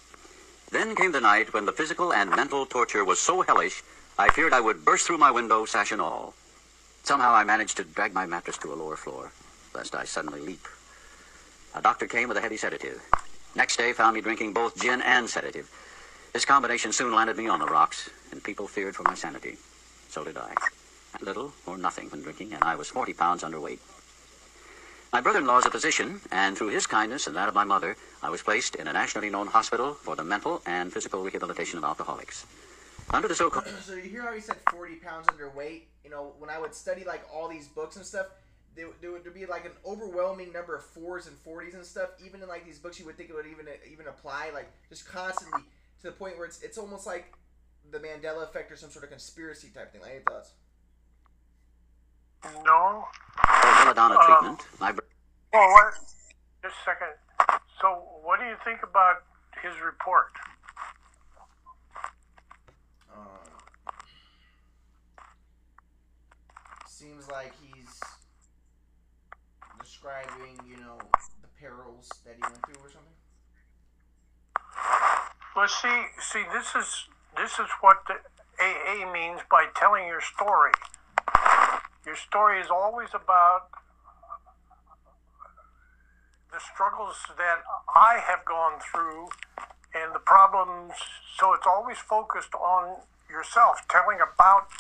[0.72, 3.82] Then came the night when the physical and mental torture was so hellish
[4.20, 6.34] I feared I would burst through my window, sash and all.
[7.04, 9.32] Somehow I managed to drag my mattress to a lower floor,
[9.76, 10.68] lest I suddenly leap.
[11.76, 13.00] A doctor came with a heavy sedative.
[13.56, 15.70] Next day found me drinking both gin and sedative.
[16.34, 19.58] This combination soon landed me on the rocks, and people feared for my sanity.
[20.10, 20.54] So did I.
[21.22, 23.80] Little or nothing when drinking, and I was 40 pounds underweight.
[25.14, 28.30] My brother-in-law is a physician, and through his kindness and that of my mother, I
[28.30, 32.46] was placed in a nationally known hospital for the mental and physical rehabilitation of alcoholics.
[33.12, 33.68] Under the so-called...
[33.84, 35.84] So you hear how he said 40 pounds underweight?
[36.04, 38.28] You know, when I would study like all these books and stuff,
[38.76, 42.10] there, there would be like an overwhelming number of fours and 40s and stuff.
[42.24, 45.08] Even in like these books, you would think it would even even apply, like just
[45.08, 45.62] constantly
[46.02, 47.34] to the point where it's it's almost like
[47.92, 50.02] the Mandela effect or some sort of conspiracy type thing.
[50.02, 50.52] Like, any thoughts?
[52.64, 53.06] No.
[53.78, 54.92] For belladonna Um, treatment, my...
[55.54, 55.94] Well, what?
[56.64, 57.14] Just a second.
[57.80, 59.24] So, what do you think about
[59.62, 60.32] his report?
[63.14, 63.22] Um,
[66.88, 68.00] seems like he's
[69.80, 70.98] describing, you know,
[71.42, 73.14] the perils that he went through or something.
[75.56, 78.16] Well, see, see, this is this is what the
[78.60, 80.72] AA means by telling your story.
[82.08, 83.68] Your story is always about
[86.54, 87.60] the struggles that
[87.94, 89.28] I have gone through
[89.94, 90.94] and the problems.
[91.38, 94.72] So it's always focused on yourself, telling about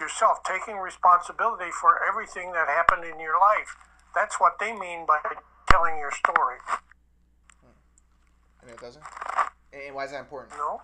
[0.00, 3.76] yourself, taking responsibility for everything that happened in your life.
[4.14, 5.20] That's what they mean by
[5.68, 6.56] telling your story.
[8.62, 9.04] And it doesn't.
[9.74, 10.56] And why is that important?
[10.56, 10.80] No.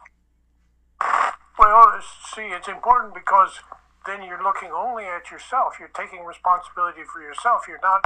[1.58, 1.98] Well,
[2.34, 3.60] see, it's important because
[4.07, 5.76] then you're looking only at yourself.
[5.78, 7.64] You're taking responsibility for yourself.
[7.68, 8.05] You're not,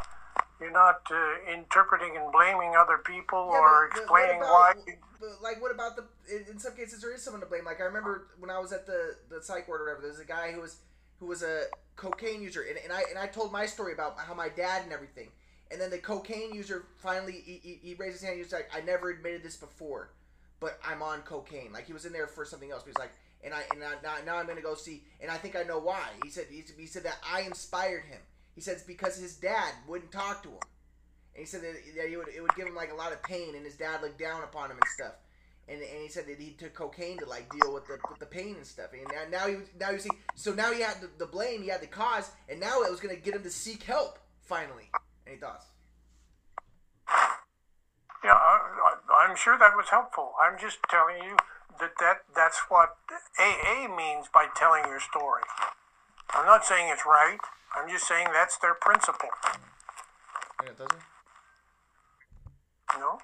[0.60, 4.94] you're not uh, interpreting and blaming other people Yeah, or but- but explaining what why.
[5.18, 6.04] But like, what about the?
[6.50, 7.64] In, some cases, there is someone to blame.
[7.64, 10.02] Like I remember when I was at the the psych ward or whatever.
[10.02, 10.76] There's a guy who was
[11.18, 11.64] who was a
[11.96, 14.92] cocaine user, and, and I and I told my story about how my dad and
[14.92, 15.28] everything.
[15.70, 18.36] And then the cocaine user finally he, he, he raised his hand.
[18.36, 20.10] He was like, "I never admitted this before,
[20.60, 22.82] but I'm on cocaine." Like he was in there for something else.
[22.82, 23.14] But he's like,
[23.44, 25.78] and I and I, now, now I'm gonna go see, and I think I know
[25.78, 26.02] why.
[26.24, 28.20] He said he, he said that I inspired him.
[28.54, 30.58] He it's because his dad wouldn't talk to him.
[31.34, 33.22] And he said that, that it, would, it would give him like a lot of
[33.22, 35.12] pain, and his dad looked down upon him and stuff.
[35.68, 38.26] And, and he said that he took cocaine to like deal with the with the
[38.26, 38.92] pain and stuff.
[38.92, 41.68] And now, now he now you see, so now he had the, the blame, he
[41.68, 44.90] had the cause, and now it was gonna get him to seek help finally.
[45.26, 45.66] Any thoughts?
[48.24, 50.32] Yeah, I, I'm sure that was helpful.
[50.40, 51.36] I'm just telling you
[51.80, 52.96] that, that that's what
[53.38, 55.42] AA means by telling your story.
[56.30, 57.38] I'm not saying it's right.
[57.76, 59.28] I'm just saying that's their principle.
[60.60, 61.02] And it doesn't.
[62.94, 63.00] No.
[63.00, 63.18] know?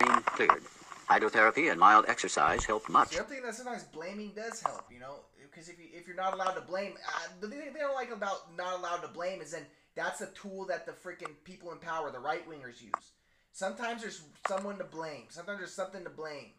[0.00, 0.62] being cleared.
[1.08, 3.10] Hydrotherapy and mild exercise helped much.
[3.10, 5.16] The other thing that sometimes blaming does help, you know,
[5.50, 8.12] because if you if you're not allowed to blame, uh, the thing they don't like
[8.12, 11.78] about not allowed to blame is then that's a tool that the freaking people in
[11.78, 13.12] power, the right wingers, use.
[13.52, 15.24] Sometimes there's someone to blame.
[15.30, 16.52] Sometimes there's something to blame,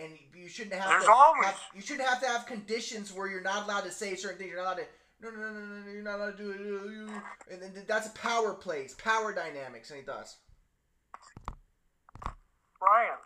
[0.00, 0.88] and you shouldn't have.
[0.90, 3.92] There's to always- Have, you shouldn't have to have conditions where you're not allowed to
[3.92, 4.50] say certain things.
[4.50, 4.86] You're not allowed to.
[5.22, 7.52] No, no, no, no, no, you're not allowed to do it.
[7.52, 9.90] And then that's a power plays, power dynamics.
[9.90, 10.38] Any thoughts?
[12.80, 13.18] Ryan,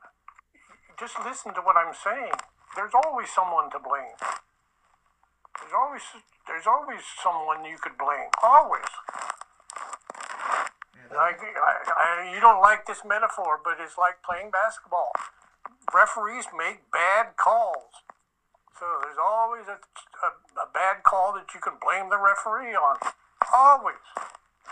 [0.99, 2.33] just listen to what I'm saying.
[2.75, 4.19] There's always someone to blame.
[5.61, 6.03] There's always
[6.49, 8.29] there's always someone you could blame.
[8.43, 8.91] Always.
[11.15, 15.13] Like I, I, you don't like this metaphor, but it's like playing basketball.
[15.93, 18.05] Referees make bad calls,
[18.79, 19.79] so there's always a,
[20.25, 22.97] a, a bad call that you can blame the referee on.
[23.53, 24.01] Always.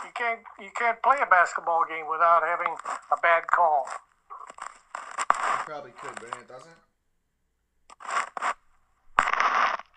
[0.03, 2.75] You can't you can't play a basketball game without having
[3.11, 3.87] a bad call.
[5.63, 6.79] Probably could, but it doesn't.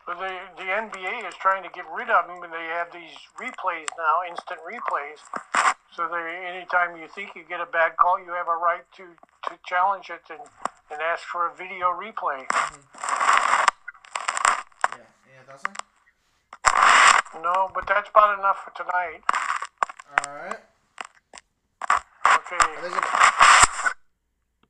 [0.06, 3.16] But the the NBA is trying to get rid of them, and they have these
[3.40, 5.18] replays now, instant replays.
[5.97, 9.05] So they, anytime you think you get a bad call, you have a right to,
[9.48, 10.40] to challenge it and,
[10.90, 12.44] and ask for a video replay.
[14.92, 15.78] Yeah, yeah, it doesn't.
[17.42, 19.22] No, but that's about enough for tonight.
[20.26, 20.60] All right.
[22.36, 23.35] Okay.